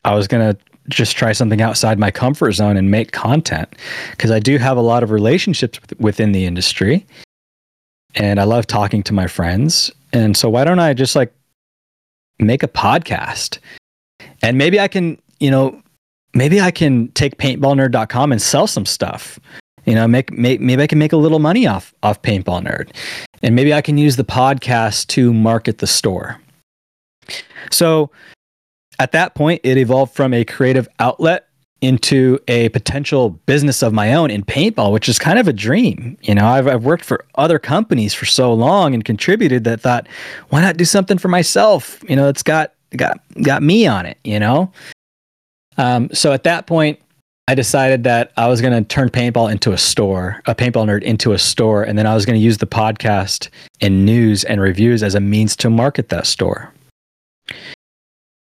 [0.05, 0.57] I was gonna
[0.89, 3.75] just try something outside my comfort zone and make content
[4.11, 7.07] because I do have a lot of relationships within the industry,
[8.15, 9.91] and I love talking to my friends.
[10.13, 11.33] And so why don't I just like
[12.39, 13.59] make a podcast,
[14.43, 15.81] and maybe I can, you know,
[16.35, 19.39] maybe I can take paintballnerd.com and sell some stuff
[19.85, 22.91] you know make, make maybe i can make a little money off off paintball nerd
[23.43, 26.41] and maybe i can use the podcast to market the store.
[27.71, 28.11] So
[28.99, 31.49] at that point it evolved from a creative outlet
[31.81, 36.17] into a potential business of my own in paintball which is kind of a dream.
[36.23, 40.07] You know i've, I've worked for other companies for so long and contributed that thought
[40.51, 42.03] why not do something for myself?
[42.09, 44.73] You know it's got got got me on it you know?
[45.79, 47.01] Um, so at that point
[47.49, 51.03] I decided that I was going to turn paintball into a store, a paintball nerd
[51.03, 53.49] into a store, and then I was going to use the podcast
[53.81, 56.73] and news and reviews as a means to market that store.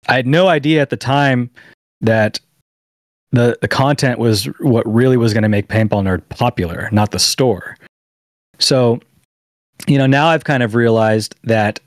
[0.07, 1.49] I had no idea at the time
[2.01, 2.39] that
[3.31, 7.19] the the content was what really was going to make paintball nerd popular, not the
[7.19, 7.77] store.
[8.59, 8.99] So,
[9.87, 11.79] you know, now I've kind of realized that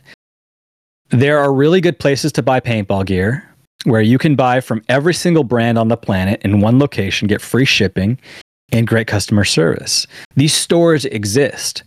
[1.10, 3.48] there are really good places to buy paintball gear
[3.86, 7.40] where you can buy from every single brand on the planet in one location, get
[7.40, 8.18] free shipping,
[8.72, 10.06] and great customer service.
[10.34, 11.84] These stores exist.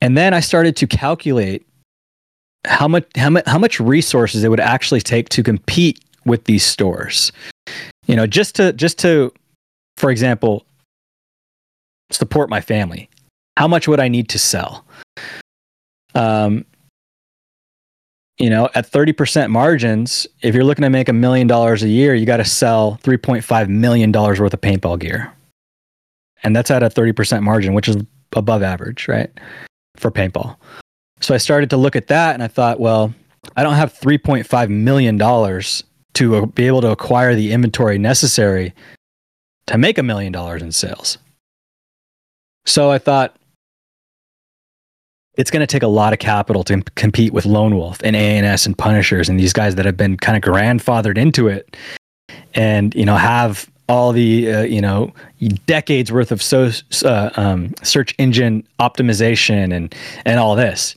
[0.00, 1.66] And then I started to calculate
[2.64, 6.64] how much how much how much resources it would actually take to compete with these
[6.64, 7.32] stores.
[8.06, 9.32] You know, just to just to
[9.96, 10.66] for example,
[12.10, 13.08] support my family.
[13.56, 14.84] How much would I need to sell?
[16.14, 16.64] Um,
[18.38, 22.14] you know, at 30% margins, if you're looking to make a million dollars a year,
[22.14, 25.32] you got to sell $3.5 million worth of paintball gear.
[26.42, 27.96] And that's at a 30% margin, which is
[28.34, 29.30] above average, right?
[29.96, 30.56] For paintball.
[31.20, 33.14] So I started to look at that and I thought, well,
[33.56, 35.18] I don't have $3.5 million
[36.14, 38.74] to be able to acquire the inventory necessary
[39.66, 41.18] to make a million dollars in sales.
[42.66, 43.36] So I thought,
[45.36, 48.66] it's going to take a lot of capital to compete with Lone Wolf and ANS
[48.66, 51.76] and Punishers and these guys that have been kind of grandfathered into it,
[52.54, 55.12] and you know have all the uh, you know
[55.66, 56.70] decades worth of so
[57.04, 60.96] uh, um, search engine optimization and and all this,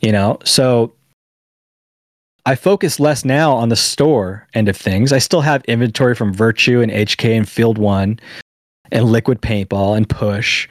[0.00, 0.38] you know.
[0.44, 0.92] So
[2.46, 5.12] I focus less now on the store end of things.
[5.12, 8.20] I still have inventory from Virtue and HK and Field One,
[8.92, 10.68] and Liquid Paintball and Push,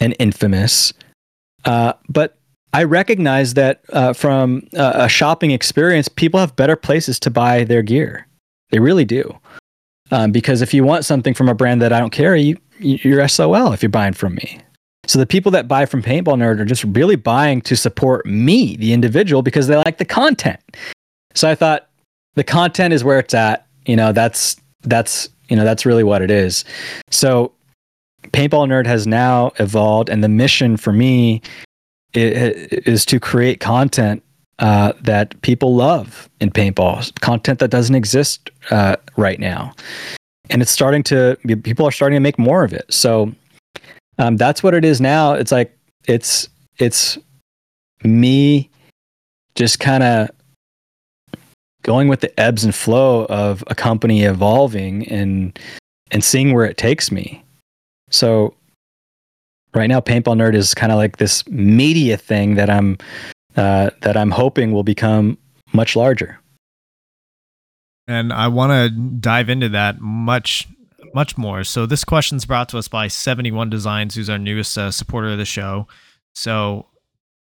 [0.00, 0.94] and Infamous
[1.64, 2.38] uh, but
[2.72, 7.64] I recognize that uh, from uh, a shopping experience, people have better places to buy
[7.64, 8.26] their gear.
[8.70, 9.38] They really do.
[10.10, 13.26] Um, because if you want something from a brand that I don't carry, you, you're
[13.28, 14.60] SOL if you're buying from me.
[15.06, 18.76] So the people that buy from Paintball Nerd are just really buying to support me,
[18.76, 20.60] the individual, because they like the content.
[21.34, 21.88] So I thought
[22.34, 23.66] the content is where it's at.
[23.86, 26.64] You know, that's that's you know that's really what it is.
[27.10, 27.52] So
[28.32, 31.42] Paintball Nerd has now evolved, and the mission for me
[32.14, 34.22] is to create content
[34.60, 39.72] uh, that people love in paintball, content that doesn't exist uh, right now,
[40.50, 41.36] and it's starting to.
[41.62, 42.92] People are starting to make more of it.
[42.92, 43.32] So
[44.18, 45.32] um, that's what it is now.
[45.32, 46.48] It's like it's
[46.78, 47.18] it's
[48.04, 48.70] me
[49.54, 50.30] just kind of
[51.82, 55.58] going with the ebbs and flow of a company evolving and
[56.10, 57.43] and seeing where it takes me
[58.10, 58.54] so
[59.74, 62.98] right now, Paintball Nerd is kind of like this media thing that I'm
[63.56, 65.38] uh, that I'm hoping will become
[65.72, 66.38] much larger.
[68.06, 70.68] And I want to dive into that much
[71.14, 71.64] much more.
[71.64, 75.28] So this question is brought to us by 71 Designs, who's our newest uh, supporter
[75.28, 75.86] of the show.
[76.34, 76.86] So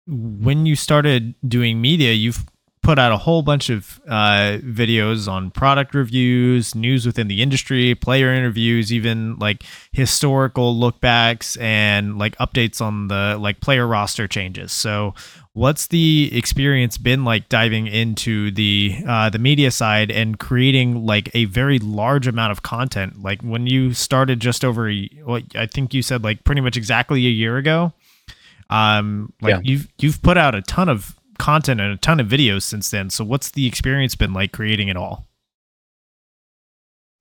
[0.07, 2.45] when you started doing media, you've
[2.87, 7.97] put out a whole bunch of uh, videos on product reviews, news within the industry,
[7.97, 14.71] player interviews, even like historical lookbacks and like updates on the like player roster changes.
[14.71, 15.15] So,
[15.53, 21.29] what's the experience been like diving into the uh, the media side and creating like
[21.35, 23.21] a very large amount of content?
[23.21, 24.89] Like when you started just over,
[25.25, 27.93] well, I think you said like pretty much exactly a year ago.
[28.71, 29.61] Um, like yeah.
[29.65, 33.11] you've you've put out a ton of content and a ton of videos since then.
[33.11, 35.27] So what's the experience been like creating it all?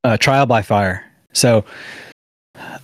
[0.03, 1.05] Uh, trial by fire.
[1.33, 1.65] So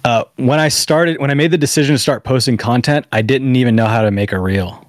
[0.04, 3.56] Uh, when I started, when I made the decision to start posting content, I didn't
[3.56, 4.86] even know how to make a reel.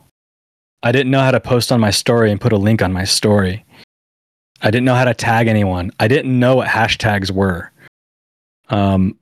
[0.82, 3.04] I didn't know how to post on my story and put a link on my
[3.04, 3.64] story.
[4.60, 5.92] I didn't know how to tag anyone.
[6.00, 7.70] I didn't know what hashtags were.
[8.70, 9.16] Um,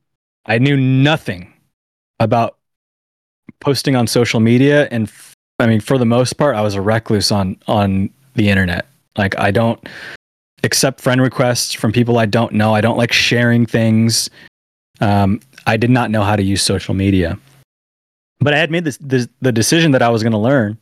[0.47, 1.53] I knew nothing
[2.21, 2.57] about
[3.61, 5.11] posting on social media, and
[5.61, 8.87] I mean, for the most part, I was a recluse on on the internet.
[9.17, 9.79] Like, I don't
[10.65, 12.75] accept friend requests from people I don't know.
[12.75, 14.31] I don't like sharing things.
[15.01, 17.39] Um, I did not know how to use social media,
[18.41, 20.79] but I had made this, this the decision that I was going to learn.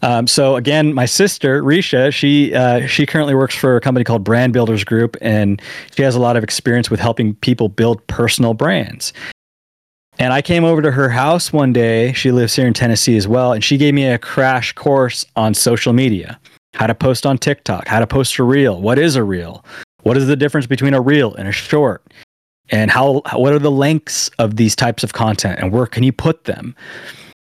[0.00, 4.22] Um, so again, my sister Risha, she uh, she currently works for a company called
[4.22, 5.60] Brand Builders Group, and
[5.94, 9.12] she has a lot of experience with helping people build personal brands.
[10.18, 12.12] And I came over to her house one day.
[12.12, 15.54] She lives here in Tennessee as well, and she gave me a crash course on
[15.54, 16.40] social media,
[16.74, 19.64] how to post on TikTok, how to post a reel, what is a reel,
[20.02, 22.04] what is the difference between a reel and a short,
[22.70, 26.12] and how what are the lengths of these types of content, and where can you
[26.12, 26.74] put them.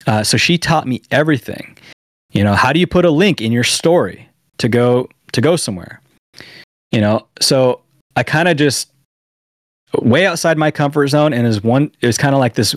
[0.07, 1.79] Uh, so she taught me everything.
[2.33, 5.55] You know, how do you put a link in your story to go to go
[5.55, 6.01] somewhere?
[6.91, 7.83] You know, so
[8.17, 8.91] I kind of just
[10.03, 12.75] way outside my comfort zone and is one it was kind of like this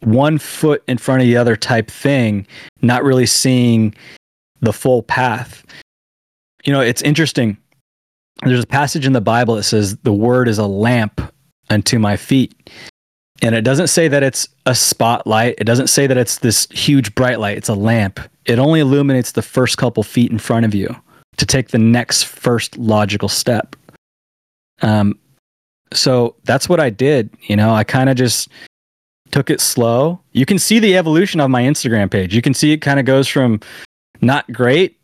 [0.00, 2.46] one foot in front of the other type thing,
[2.80, 3.94] not really seeing
[4.60, 5.64] the full path.
[6.64, 7.58] You know, it's interesting.
[8.44, 11.20] There's a passage in the Bible that says the word is a lamp
[11.68, 12.54] unto my feet
[13.42, 15.54] and it doesn't say that it's a spotlight.
[15.58, 17.56] It doesn't say that it's this huge bright light.
[17.56, 18.20] It's a lamp.
[18.44, 20.94] It only illuminates the first couple feet in front of you
[21.38, 23.76] to take the next first logical step.
[24.82, 25.18] Um,
[25.92, 27.30] so that's what I did.
[27.42, 28.48] You know, I kind of just
[29.30, 30.20] took it slow.
[30.32, 32.34] You can see the evolution of my Instagram page.
[32.34, 33.60] You can see it kind of goes from
[34.20, 34.96] not great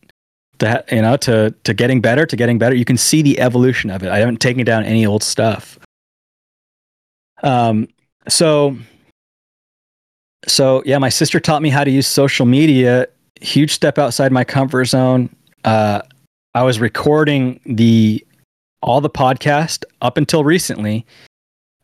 [0.58, 2.74] to you know to to getting better to getting better.
[2.74, 4.10] You can see the evolution of it.
[4.10, 5.78] I haven't taken down any old stuff.
[7.42, 7.88] Um,
[8.28, 8.76] so
[10.46, 13.06] so yeah my sister taught me how to use social media
[13.40, 15.28] huge step outside my comfort zone
[15.64, 16.00] uh,
[16.54, 18.24] i was recording the
[18.82, 21.06] all the podcast up until recently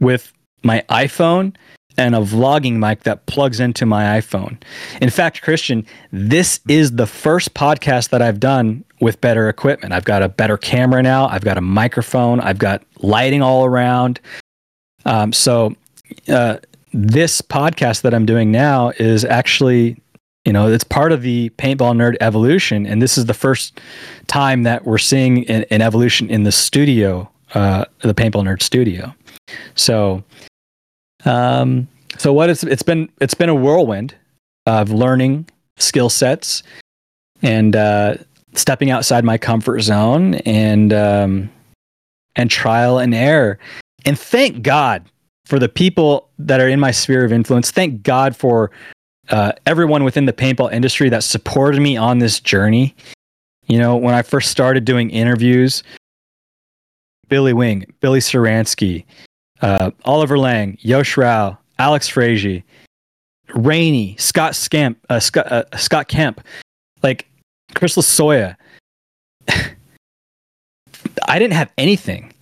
[0.01, 0.33] with
[0.63, 1.55] my iphone
[1.99, 4.57] and a vlogging mic that plugs into my iphone.
[5.01, 9.93] In fact christian this is the first podcast that i've done with better equipment.
[9.93, 11.27] I've got a better camera now.
[11.27, 12.39] I've got a microphone.
[12.39, 14.21] I've got lighting all around.
[15.05, 15.75] Um, so
[16.29, 16.59] uh,
[16.93, 20.01] this podcast that I'm doing now is actually,
[20.45, 23.81] you know, it's part of the paintball nerd evolution, and this is the first
[24.27, 29.15] time that we're seeing an, an evolution in the studio, uh, the paintball nerd studio.
[29.75, 30.25] So,
[31.25, 31.87] um,
[32.19, 34.15] so what it's it's been it's been a whirlwind
[34.67, 36.63] of learning skill sets
[37.43, 38.17] and uh,
[38.55, 41.51] stepping outside my comfort zone and um,
[42.35, 43.59] and trial and error.
[44.05, 45.05] And thank God
[45.47, 48.71] for the people that are in my sphere of influence, thank God for
[49.31, 52.95] uh, everyone within the paintball industry that supported me on this journey.
[53.67, 55.83] You know, when I first started doing interviews,
[57.29, 59.05] Billy Wing, Billy Saransky,
[59.63, 62.63] uh, Oliver Lang, Yosh Rao, Alex Frazier,
[63.55, 66.41] Rainey, Scott Scamp, uh, Scott, uh, Scott Kemp,
[67.03, 67.29] like
[67.75, 68.57] Chris Lasoya.
[71.29, 72.33] I didn't have anything.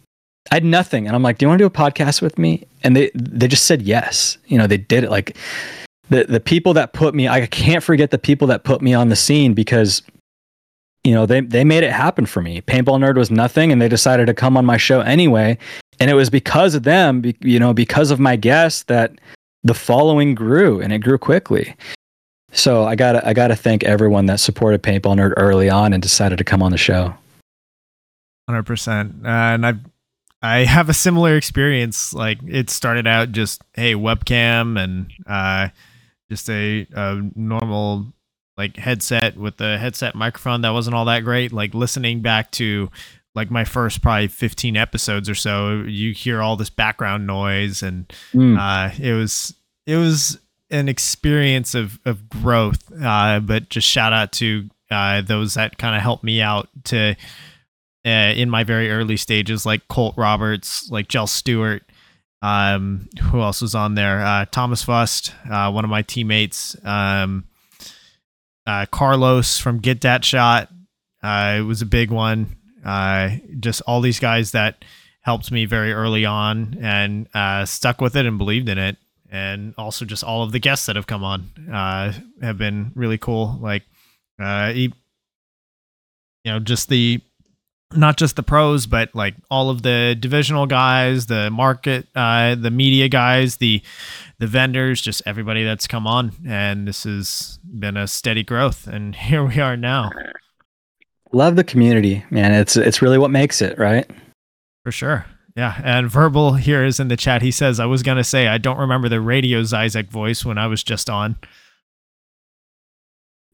[0.51, 2.67] I had nothing, and I'm like, "Do you want to do a podcast with me?"
[2.83, 4.39] And they they just said yes.
[4.47, 5.11] You know, they did it.
[5.11, 5.37] Like
[6.11, 9.09] the the people that put me, I can't forget the people that put me on
[9.09, 10.03] the scene because
[11.05, 12.61] you know they they made it happen for me.
[12.61, 15.57] Paintball Nerd was nothing, and they decided to come on my show anyway.
[15.99, 19.13] And it was because of them, you know, because of my guests that
[19.63, 21.75] the following grew, and it grew quickly.
[22.53, 26.03] So I got I got to thank everyone that supported Paintball Nerd early on and
[26.03, 27.15] decided to come on the show.
[28.49, 29.79] Hundred uh, percent, and I've
[30.43, 32.13] I have a similar experience.
[32.13, 35.69] Like it started out just hey webcam and uh,
[36.31, 38.13] just a, a normal
[38.57, 41.53] like headset with the headset microphone that wasn't all that great.
[41.53, 42.91] Like listening back to
[43.35, 48.13] like my first probably 15 episodes or so, you hear all this background noise and
[48.33, 48.59] mm.
[48.59, 49.55] uh, it was
[49.87, 50.39] it was
[50.71, 52.91] an experience of of growth.
[53.03, 57.17] Uh, but just shout out to uh, those that kind of helped me out to
[58.05, 61.83] uh, in my very early stages, like Colt Roberts, like Jell Stewart.
[62.43, 64.25] Um, who else was on there?
[64.25, 66.77] Uh, Thomas Fust, uh, one of my teammates.
[66.85, 67.45] Um,
[68.67, 70.71] uh, Carlos from Get That Shot.
[71.23, 72.57] Uh, it was a big one.
[72.85, 74.85] Uh, just all these guys that
[75.21, 78.97] helped me very early on and uh, stuck with it and believed in it.
[79.31, 81.51] And also just all of the guests that have come on
[82.43, 83.59] have been really cool.
[83.61, 83.85] Like,
[84.41, 84.93] uh, you
[86.45, 87.21] know, just the
[87.93, 92.71] not just the pros, but like all of the divisional guys, the market, uh, the
[92.71, 93.83] media guys, the
[94.39, 99.15] the vendors, just everybody that's come on, and this has been a steady growth, and
[99.17, 100.11] here we are now.
[101.33, 102.53] Love the community, man.
[102.53, 104.09] It's it's really what makes it, right?
[104.85, 105.27] For sure.
[105.57, 107.43] Yeah, and verbal here is in the chat.
[107.43, 110.67] He says, "I was gonna say I don't remember the radio Isaac voice when I
[110.67, 111.37] was just on."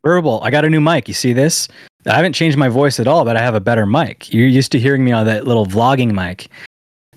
[0.05, 1.09] Verbal, I got a new mic.
[1.09, 1.69] You see this?
[2.07, 4.33] I haven't changed my voice at all, but I have a better mic.
[4.33, 6.49] You're used to hearing me on that little vlogging mic.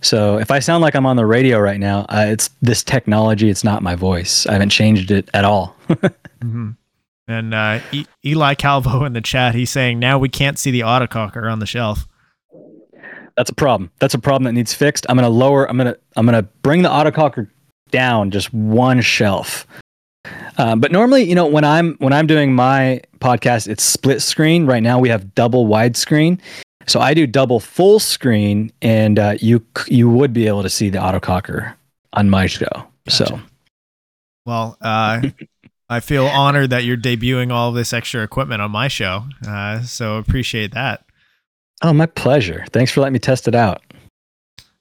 [0.01, 3.49] So if I sound like I'm on the radio right now, uh, it's this technology.
[3.49, 4.47] It's not my voice.
[4.47, 5.75] I haven't changed it at all.
[5.89, 6.71] mm-hmm.
[7.27, 10.81] And uh, e- Eli Calvo in the chat, he's saying now we can't see the
[10.81, 12.07] autococker on the shelf.
[13.35, 13.91] That's a problem.
[13.99, 15.05] That's a problem that needs fixed.
[15.07, 15.69] I'm gonna lower.
[15.69, 15.95] I'm gonna.
[16.17, 17.47] I'm gonna bring the autococker
[17.91, 19.65] down just one shelf.
[20.60, 24.65] Um, but normally, you know, when I'm when I'm doing my podcast, it's split screen.
[24.65, 26.40] Right now, we have double widescreen,
[26.86, 30.90] so I do double full screen, and uh, you you would be able to see
[30.90, 31.76] the autococker
[32.11, 32.68] on my show.
[32.73, 33.11] Gotcha.
[33.11, 33.41] So,
[34.45, 35.22] well, uh,
[35.90, 39.23] I feel honored that you're debuting all this extra equipment on my show.
[39.48, 41.06] Uh, so appreciate that.
[41.81, 42.65] Oh, my pleasure.
[42.72, 43.81] Thanks for letting me test it out.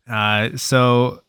[0.09, 1.23] Uh, so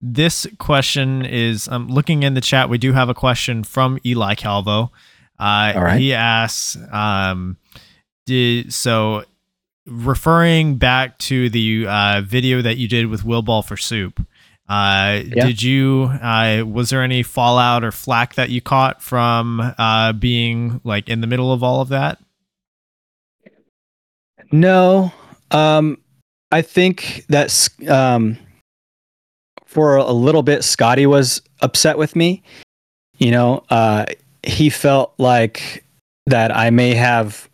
[0.00, 2.68] this question is I'm um, looking in the chat.
[2.68, 4.92] We do have a question from Eli Calvo.
[5.38, 5.98] Uh, right.
[5.98, 7.56] He asks, um,
[8.24, 9.24] did so
[9.86, 14.20] referring back to the uh, video that you did with Will Ball for Soup.
[14.68, 15.46] Uh, yeah.
[15.46, 16.10] Did you?
[16.20, 21.20] Uh, was there any fallout or flack that you caught from uh, being like in
[21.20, 22.18] the middle of all of that?
[24.50, 25.12] No,
[25.52, 25.98] um,
[26.50, 28.38] I think that's um,
[29.76, 30.64] for a little bit.
[30.64, 32.42] Scotty was upset with me.
[33.18, 34.06] You know, uh,
[34.42, 35.84] he felt like
[36.24, 37.46] that I may have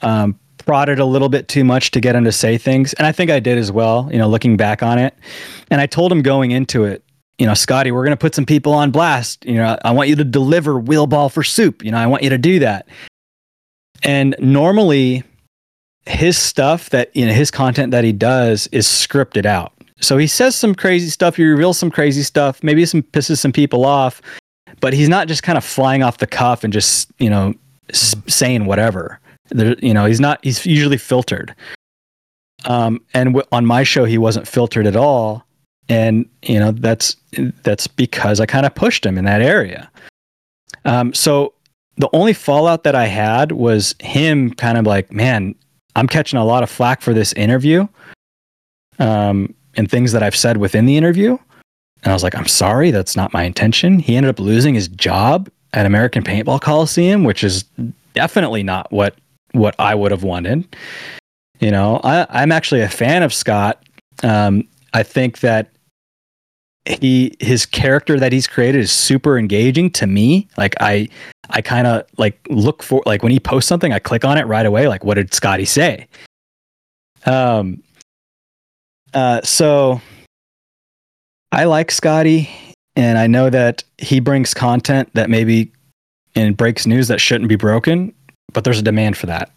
[0.00, 3.12] um, prodded a little bit too much to get him to say things, and I
[3.12, 4.08] think I did as well.
[4.10, 5.14] You know, looking back on it,
[5.70, 7.04] and I told him going into it,
[7.36, 9.44] you know, Scotty, we're going to put some people on blast.
[9.44, 11.84] You know, I want you to deliver Will Ball for Soup.
[11.84, 12.88] You know, I want you to do that.
[14.02, 15.24] And normally,
[16.06, 19.74] his stuff that you know his content that he does is scripted out.
[20.00, 23.52] So he says some crazy stuff, he reveals some crazy stuff, maybe some pisses some
[23.52, 24.22] people off,
[24.80, 27.52] but he's not just kind of flying off the cuff and just, you know,
[27.90, 29.18] s- saying whatever.
[29.50, 31.54] There, you know, he's not he's usually filtered.
[32.64, 35.44] Um and w- on my show he wasn't filtered at all
[35.88, 37.16] and you know that's
[37.62, 39.90] that's because I kind of pushed him in that area.
[40.84, 41.54] Um so
[41.96, 45.54] the only fallout that I had was him kind of like, man,
[45.96, 47.88] I'm catching a lot of flack for this interview
[49.00, 51.38] um, and things that I've said within the interview.
[52.02, 53.98] And I was like, I'm sorry, that's not my intention.
[53.98, 57.64] He ended up losing his job at American Paintball Coliseum, which is
[58.12, 59.14] definitely not what
[59.52, 60.76] what I would have wanted.
[61.60, 63.82] You know, I, I'm actually a fan of Scott.
[64.22, 65.70] Um, I think that
[66.84, 70.48] he his character that he's created is super engaging to me.
[70.56, 71.08] Like I
[71.50, 74.46] I kind of like look for like when he posts something, I click on it
[74.46, 74.88] right away.
[74.88, 76.06] Like, what did Scotty say?
[77.26, 77.82] Um.
[79.14, 79.42] Uh.
[79.42, 80.00] So
[81.52, 82.50] I like Scotty,
[82.96, 85.72] and I know that he brings content that maybe
[86.34, 88.14] and breaks news that shouldn't be broken,
[88.52, 89.50] but there's a demand for that.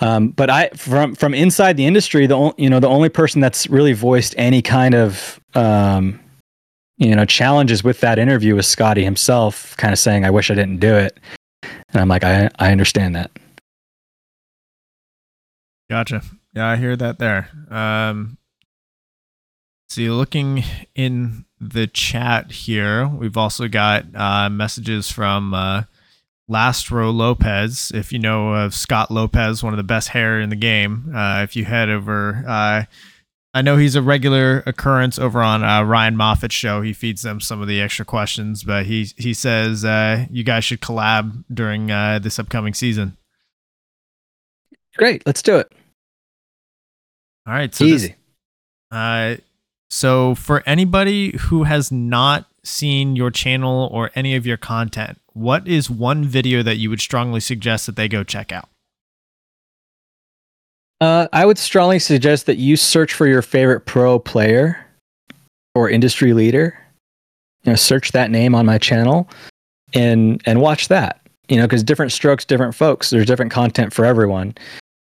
[0.00, 3.40] Um, but I from from inside the industry, the only you know the only person
[3.40, 6.18] that's really voiced any kind of um,
[6.98, 10.54] you know challenges with that interview was Scotty himself, kind of saying, "I wish I
[10.54, 11.18] didn't do it,"
[11.62, 13.30] and I'm like, I I understand that.
[15.88, 16.22] Gotcha.
[16.54, 17.50] Yeah, I hear that there.
[17.70, 18.38] Um,
[19.88, 20.62] see, looking
[20.94, 25.54] in the chat here, we've also got uh, messages from.
[25.54, 25.82] Uh,
[26.50, 27.90] Lastro Lopez.
[27.94, 31.40] If you know of Scott Lopez, one of the best hair in the game, uh,
[31.42, 32.84] if you head over, uh,
[33.54, 36.82] I know he's a regular occurrence over on uh, Ryan Moffat's show.
[36.82, 40.64] He feeds them some of the extra questions, but he he says uh, you guys
[40.64, 43.16] should collab during uh, this upcoming season.
[44.96, 45.72] Great, let's do it.
[47.46, 48.08] All right, so easy.
[48.08, 48.16] This,
[48.90, 49.36] uh,
[49.90, 55.68] so for anybody who has not seen your channel or any of your content, what
[55.68, 58.68] is one video that you would strongly suggest that they go check out?
[61.00, 64.84] Uh, I would strongly suggest that you search for your favorite pro player
[65.74, 66.78] or industry leader.
[67.64, 69.28] You know, search that name on my channel
[69.92, 71.20] and and watch that.
[71.48, 73.10] You know, because different strokes, different folks.
[73.10, 74.54] There's different content for everyone.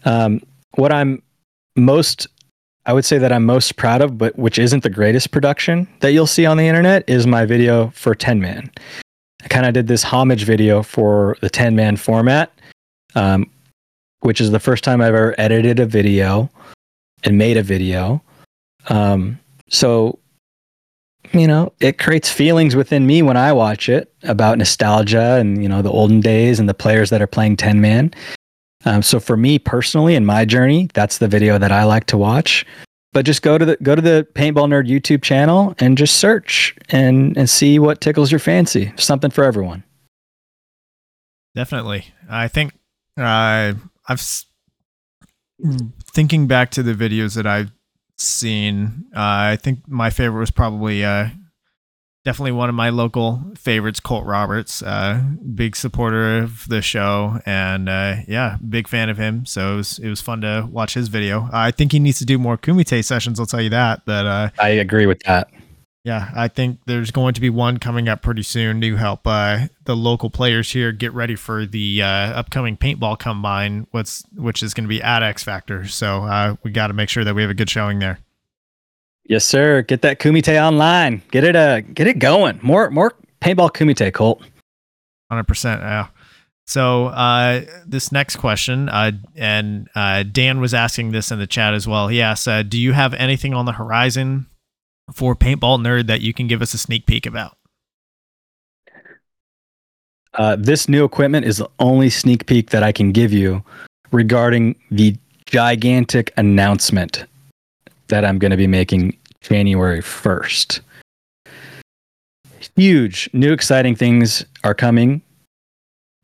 [0.04, 0.40] Um,
[0.76, 1.22] what I'm
[1.76, 2.26] most
[2.86, 6.12] I would say that I'm most proud of, but which isn't the greatest production that
[6.12, 8.70] you'll see on the internet, is my video for 10 Man.
[9.42, 12.52] I kind of did this homage video for the 10 man format,
[13.14, 13.50] um,
[14.20, 16.50] which is the first time I've ever edited a video
[17.24, 18.22] and made a video.
[18.88, 19.38] Um,
[19.68, 20.18] so,
[21.32, 25.68] you know, it creates feelings within me when I watch it about nostalgia and, you
[25.68, 28.12] know, the olden days and the players that are playing 10 man.
[28.84, 32.18] Um, so for me personally in my journey, that's the video that I like to
[32.18, 32.66] watch.
[33.12, 36.74] But just go to the go to the Paintball Nerd YouTube channel and just search
[36.88, 38.92] and and see what tickles your fancy.
[38.96, 39.84] Something for everyone.
[41.54, 42.72] Definitely, I think
[43.16, 43.74] uh,
[44.08, 44.44] I've
[46.12, 47.70] thinking back to the videos that I've
[48.18, 49.04] seen.
[49.14, 51.28] Uh, I think my favorite was probably uh,
[52.24, 54.82] definitely one of my local favorites, Colt Roberts.
[54.82, 55.22] Uh,
[55.54, 59.46] big supporter of the show, and uh, yeah, big fan of him.
[59.46, 61.48] So it was it was fun to watch his video.
[61.52, 63.38] I think he needs to do more Kumite sessions.
[63.38, 64.02] I'll tell you that.
[64.04, 65.48] But uh, I agree with that.
[66.04, 69.66] yeah, I think there's going to be one coming up pretty soon to help uh,
[69.84, 74.74] the local players here get ready for the uh, upcoming paintball combine, what's which is
[74.74, 75.86] going to be at X Factor.
[75.86, 78.18] So uh, we got to make sure that we have a good showing there.
[79.26, 79.82] Yes, sir.
[79.82, 81.22] Get that Kumite online.
[81.30, 82.58] Get it uh get it going.
[82.62, 84.42] More more paintball Kumite, Colt.
[85.30, 85.80] Hundred percent.
[85.80, 86.08] Yeah.
[86.66, 91.74] So uh, this next question, uh, and uh, Dan was asking this in the chat
[91.74, 92.08] as well.
[92.08, 94.46] He asked, uh, "Do you have anything on the horizon
[95.12, 97.56] for Paintball Nerd that you can give us a sneak peek about?"
[100.32, 103.62] Uh, this new equipment is the only sneak peek that I can give you
[104.10, 107.24] regarding the gigantic announcement
[108.08, 110.80] that I'm going to be making January 1st.
[112.76, 115.22] Huge, new, exciting things are coming,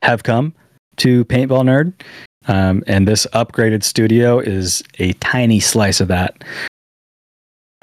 [0.02, 0.54] have come
[0.96, 1.92] to Paintball Nerd.
[2.48, 6.42] Um, and this upgraded studio is a tiny slice of that.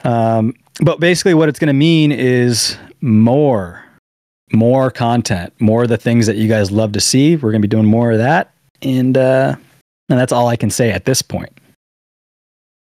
[0.04, 3.84] Um, but basically, what it's going to mean is more
[4.54, 7.36] more content, more of the things that you guys love to see.
[7.36, 9.56] We're going to be doing more of that, and uh,
[10.10, 11.52] and that's all I can say at this point.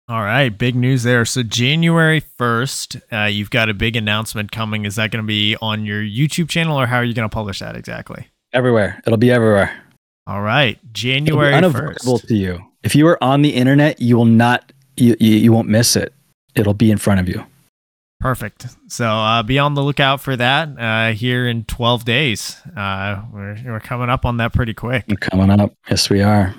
[0.10, 1.24] All right, big news there.
[1.24, 4.86] So January first, uh, you've got a big announcement coming.
[4.86, 7.34] Is that going to be on your YouTube channel, or how are you going to
[7.34, 8.28] publish that exactly?
[8.52, 9.72] Everywhere, it'll be everywhere.
[10.26, 12.28] All right, January unavoidable first.
[12.30, 12.60] to you.
[12.82, 16.12] If you are on the internet, you will not, you, you you won't miss it.
[16.56, 17.46] It'll be in front of you.
[18.20, 18.66] Perfect.
[18.88, 22.58] So uh, be on the lookout for that uh, here in 12 days.
[22.76, 25.06] Uh, we're, we're coming up on that pretty quick.
[25.20, 26.56] Coming up, yes, we are.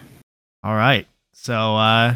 [0.62, 1.09] All right.
[1.32, 2.14] So uh,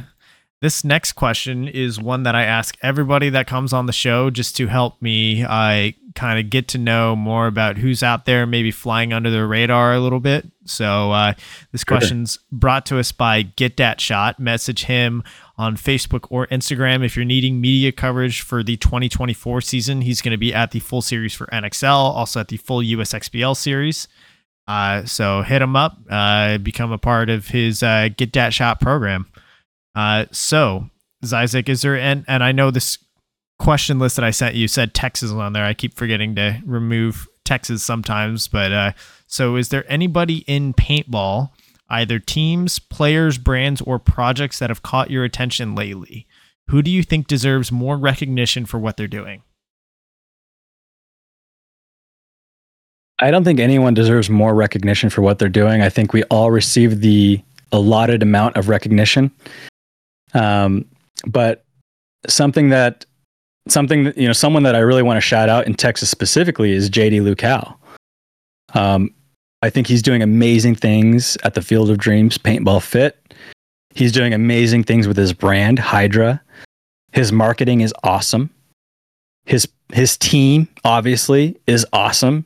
[0.65, 4.57] this next question is one that I ask everybody that comes on the show just
[4.57, 8.71] to help me uh, kind of get to know more about who's out there, maybe
[8.71, 10.47] flying under the radar a little bit.
[10.65, 11.35] So uh,
[11.73, 14.41] this question's brought to us by Get That Shot.
[14.41, 15.23] Message him
[15.59, 20.01] on Facebook or Instagram if you're needing media coverage for the 2024 season.
[20.01, 23.55] He's going to be at the full series for NXL, also at the full USXBL
[23.55, 24.09] series.
[24.67, 28.81] Uh, so hit him up, uh, become a part of his uh, Get That Shot
[28.81, 29.27] program.
[29.95, 30.91] Uh, so
[31.25, 32.99] Zyzek, is there and and I know this
[33.59, 35.65] question list that I sent you said Texas on there.
[35.65, 38.93] I keep forgetting to remove Texas sometimes, but uh,
[39.27, 41.51] so is there anybody in paintball,
[41.89, 46.27] either teams, players, brands, or projects that have caught your attention lately?
[46.69, 49.43] Who do you think deserves more recognition for what they're doing?
[53.21, 55.83] I don't think anyone deserves more recognition for what they're doing.
[55.83, 57.41] I think we all receive the
[57.71, 59.31] allotted amount of recognition.
[60.35, 60.85] Um,
[61.27, 61.65] but
[62.29, 63.07] something that
[63.69, 66.73] something that, you know someone that I really want to shout out in Texas specifically
[66.73, 67.77] is JD Lucal.
[68.75, 69.15] Um,
[69.63, 73.35] I think he's doing amazing things at the Field of Dreams Paintball Fit.
[73.95, 76.43] He's doing amazing things with his brand Hydra.
[77.13, 78.51] His marketing is awesome.
[79.47, 82.45] His his team obviously is awesome.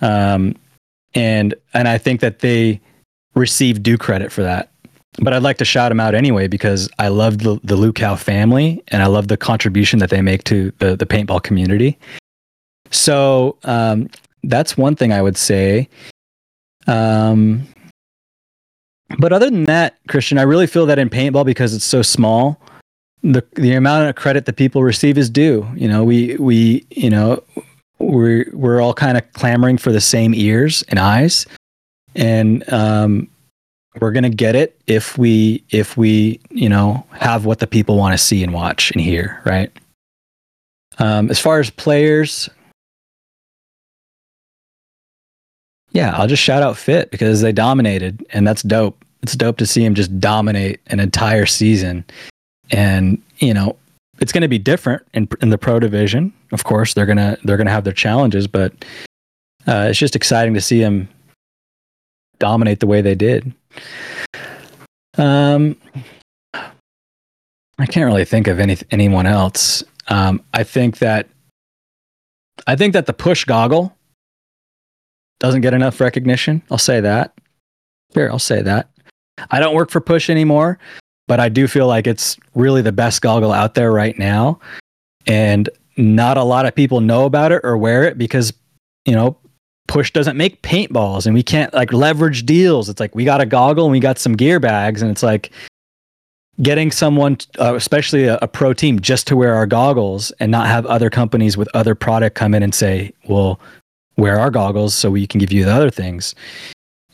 [0.00, 0.56] Um,
[1.14, 2.80] and and I think that they
[3.34, 4.69] receive due credit for that.
[5.18, 8.82] But I'd like to shout him out anyway because I love the the Lucal family
[8.88, 11.98] and I love the contribution that they make to the the paintball community.
[12.90, 14.08] So um,
[14.44, 15.88] that's one thing I would say.
[16.86, 17.66] Um,
[19.18, 22.60] but other than that, Christian, I really feel that in paintball because it's so small,
[23.22, 25.66] the the amount of credit that people receive is due.
[25.74, 27.42] You know, we we you know
[27.98, 31.46] we're we're all kind of clamoring for the same ears and eyes,
[32.14, 33.28] and um,
[33.98, 38.12] we're gonna get it if we if we you know have what the people want
[38.12, 39.72] to see and watch and hear, right?
[40.98, 42.48] Um, as far as players,
[45.92, 49.04] yeah, I'll just shout out Fit because they dominated, and that's dope.
[49.22, 52.04] It's dope to see him just dominate an entire season,
[52.70, 53.76] and you know
[54.20, 56.32] it's going to be different in in the pro division.
[56.52, 58.72] Of course, they're gonna they're gonna have their challenges, but
[59.66, 61.08] uh, it's just exciting to see them
[62.38, 63.52] dominate the way they did.
[65.18, 65.76] Um,
[66.54, 69.82] I can't really think of any anyone else.
[70.08, 71.28] Um, I think that
[72.66, 73.96] I think that the push goggle
[75.40, 76.62] doesn't get enough recognition.
[76.70, 77.32] I'll say that.
[78.14, 78.90] Here, I'll say that.
[79.50, 80.78] I don't work for Push anymore,
[81.26, 84.60] but I do feel like it's really the best goggle out there right now.
[85.26, 88.52] And not a lot of people know about it or wear it because,
[89.06, 89.36] you know,
[89.90, 92.88] Push doesn't make paintballs and we can't like leverage deals.
[92.88, 95.50] It's like we got a goggle and we got some gear bags and it's like
[96.62, 100.68] getting someone, uh, especially a, a, pro team, just to wear our goggles and not
[100.68, 103.58] have other companies with other product come in and say, well,
[104.16, 106.36] wear our goggles so we can give you the other things.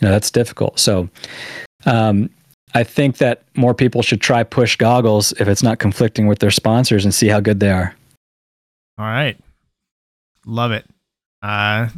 [0.01, 0.79] You know, that's difficult.
[0.79, 1.09] So,
[1.87, 2.29] um,
[2.75, 6.51] I think that more people should try push goggles if it's not conflicting with their
[6.51, 7.95] sponsors and see how good they are.
[8.99, 9.39] All right.
[10.45, 10.85] Love it.
[11.43, 11.89] Uh,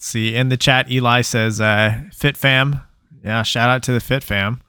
[0.00, 2.80] see in the chat, Eli says, uh, Fit Fam.
[3.22, 4.60] Yeah, shout out to the Fit Fam.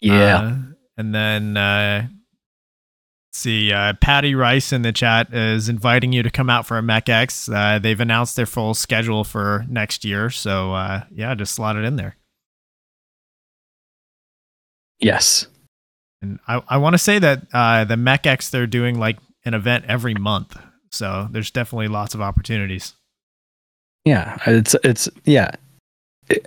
[0.00, 0.38] Yeah.
[0.38, 0.56] Uh,
[0.96, 2.06] and then uh,
[3.32, 6.82] see, uh, Patty Rice in the chat is inviting you to come out for a
[6.82, 7.52] MechX.
[7.52, 10.30] Uh, they've announced their full schedule for next year.
[10.30, 12.16] So, uh, yeah, just slot it in there.
[14.98, 15.46] Yes.
[16.20, 19.86] And I, I want to say that uh, the MechX, they're doing like an event
[19.88, 20.58] every month.
[20.90, 22.94] So there's definitely lots of opportunities.
[24.04, 24.36] Yeah.
[24.46, 25.50] It's, it's, yeah.
[26.28, 26.46] It,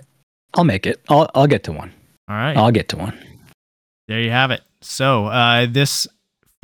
[0.54, 1.00] I'll make it.
[1.08, 1.92] I'll, I'll get to one.
[2.28, 2.56] All right.
[2.56, 3.18] I'll get to one.
[4.08, 4.62] There you have it.
[4.80, 6.06] So uh, this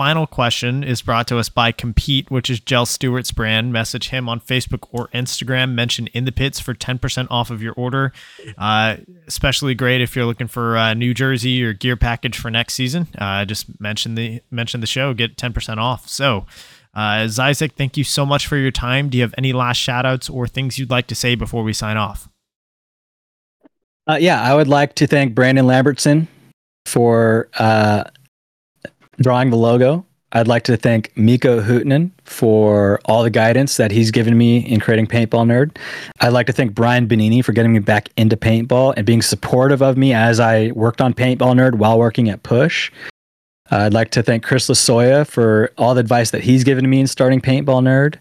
[0.01, 3.71] final question is brought to us by Compete, which is Jell Stewart's brand.
[3.71, 5.73] Message him on Facebook or Instagram.
[5.75, 8.11] Mention in the pits for 10% off of your order.
[8.57, 8.97] Uh,
[9.27, 13.09] especially great if you're looking for a New Jersey or gear package for next season.
[13.19, 16.09] Uh, just mention the mention the show, get 10% off.
[16.09, 16.47] So,
[16.95, 19.09] uh, Zyzek, thank you so much for your time.
[19.09, 21.73] Do you have any last shout outs or things you'd like to say before we
[21.73, 22.29] sign off?
[24.09, 26.27] Uh, yeah, I would like to thank Brandon Lambertson
[26.87, 28.05] for uh,
[29.19, 30.05] drawing the logo.
[30.33, 34.79] I'd like to thank Miko Huhtinen for all the guidance that he's given me in
[34.79, 35.77] creating Paintball Nerd.
[36.21, 39.83] I'd like to thank Brian Benini for getting me back into paintball and being supportive
[39.83, 42.93] of me as I worked on Paintball Nerd while working at Push.
[43.71, 47.01] Uh, I'd like to thank Chris Lasoya for all the advice that he's given me
[47.01, 48.17] in starting Paintball Nerd.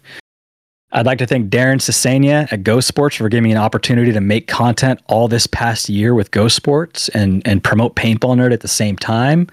[0.92, 4.20] I'd like to thank Darren Sisania at Go Sports for giving me an opportunity to
[4.20, 8.60] make content all this past year with Go Sports and, and promote Paintball Nerd at
[8.60, 9.46] the same time.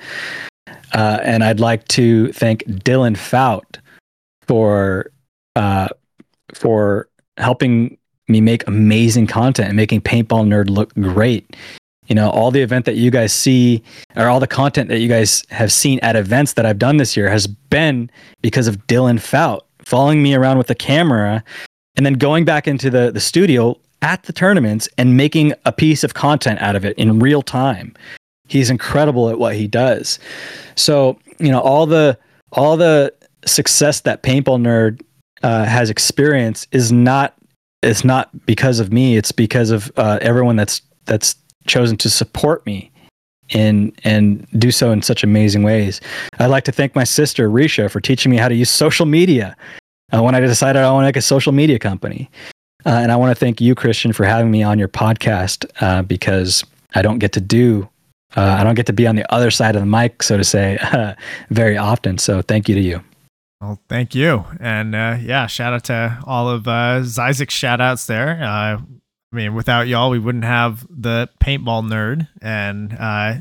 [0.93, 3.77] Uh, and I'd like to thank Dylan Fout
[4.47, 5.11] for
[5.55, 5.89] uh,
[6.53, 7.97] for helping
[8.27, 11.55] me make amazing content and making Paintball Nerd look great.
[12.07, 13.83] You know, all the event that you guys see,
[14.15, 17.17] or all the content that you guys have seen at events that I've done this
[17.17, 18.09] year, has been
[18.41, 21.43] because of Dylan Fout following me around with the camera,
[21.95, 26.03] and then going back into the the studio at the tournaments and making a piece
[26.03, 27.95] of content out of it in real time.
[28.47, 30.19] He's incredible at what he does.
[30.75, 32.17] So, you know, all the
[32.53, 33.13] all the
[33.45, 35.01] success that Paintball Nerd
[35.43, 37.33] uh, has experienced is not
[37.83, 39.17] it's not because of me.
[39.17, 41.35] It's because of uh, everyone that's that's
[41.67, 42.91] chosen to support me
[43.51, 46.01] and and do so in such amazing ways.
[46.39, 49.55] I'd like to thank my sister Risha for teaching me how to use social media
[50.13, 52.29] uh, when I decided I want to make a social media company.
[52.85, 56.01] Uh, and I want to thank you, Christian, for having me on your podcast uh,
[56.03, 56.63] because
[56.95, 57.89] I don't get to do
[58.35, 60.43] uh, I don't get to be on the other side of the mic, so to
[60.43, 61.15] say, uh,
[61.49, 62.17] very often.
[62.17, 63.01] So thank you to you.
[63.61, 64.45] Well, thank you.
[64.59, 68.37] And uh, yeah, shout out to all of uh, Zyzek's shout outs there.
[69.31, 73.35] I mean, without y'all, we wouldn't have the paintball nerd and uh,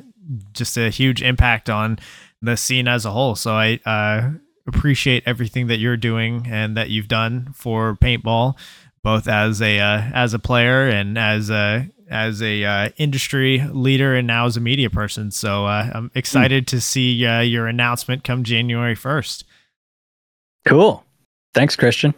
[0.53, 1.99] just a huge impact on
[2.43, 3.37] the scene as a whole.
[3.37, 4.31] So I uh,
[4.67, 8.57] appreciate everything that you're doing and that you've done for paintball,
[9.03, 14.15] both as a uh, as a player and as a as a uh, industry leader
[14.15, 15.31] and now as a media person.
[15.31, 16.69] So uh, I'm excited mm.
[16.69, 19.45] to see uh, your announcement come January 1st.
[20.67, 21.05] Cool.
[21.55, 22.15] Thanks, Christian.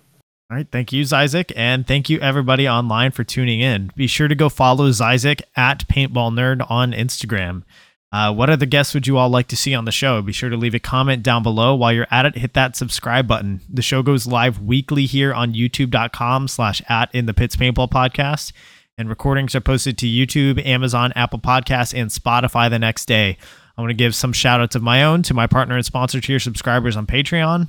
[0.50, 0.66] All right.
[0.70, 1.52] Thank you, Zyzek.
[1.56, 3.90] And thank you, everybody online, for tuning in.
[3.96, 7.64] Be sure to go follow Zyzek at Paintball Nerd on Instagram.
[8.10, 10.22] Uh, what other guests would you all like to see on the show?
[10.22, 11.74] Be sure to leave a comment down below.
[11.74, 13.60] While you're at it, hit that subscribe button.
[13.68, 18.52] The show goes live weekly here on youtube.com slash at in the pits paintball podcast
[18.98, 23.38] and recordings are posted to YouTube, Amazon, Apple Podcasts, and Spotify the next day.
[23.76, 26.20] I want to give some shout outs of my own to my partner and sponsor
[26.20, 27.68] to your subscribers on Patreon.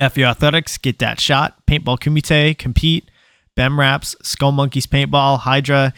[0.00, 3.10] FU Athletics, Get That Shot, Paintball Kumite, Compete,
[3.54, 5.92] BEM Wraps, Skull Monkeys Paintball, Hydra,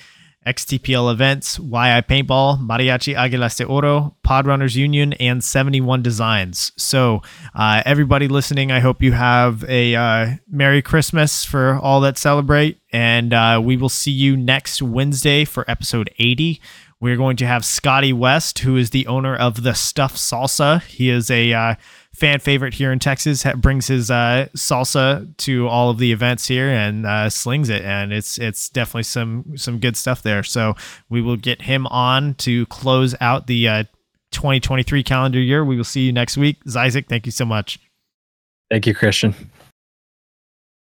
[0.46, 6.70] XTPL Events, YI Paintball, Mariachi Aguilas de Oro, Podrunners Union, and 71 Designs.
[6.76, 7.22] So,
[7.54, 12.78] uh, everybody listening, I hope you have a uh, Merry Christmas for all that celebrate.
[12.92, 16.60] And uh, we will see you next Wednesday for episode 80,
[17.00, 20.80] We're going to have Scotty West, who is the owner of the Stuff Salsa.
[20.82, 21.74] He is a uh,
[22.16, 23.42] fan favorite here in Texas.
[23.42, 27.82] Ha- brings his uh, salsa to all of the events here and uh, slings it,
[27.82, 30.42] and it's it's definitely some some good stuff there.
[30.42, 30.74] So
[31.08, 33.84] we will get him on to close out the uh,
[34.32, 35.64] 2023 calendar year.
[35.64, 36.58] We will see you next week.
[36.74, 37.78] Isaac, thank you so much.
[38.70, 39.34] Thank you, Christian.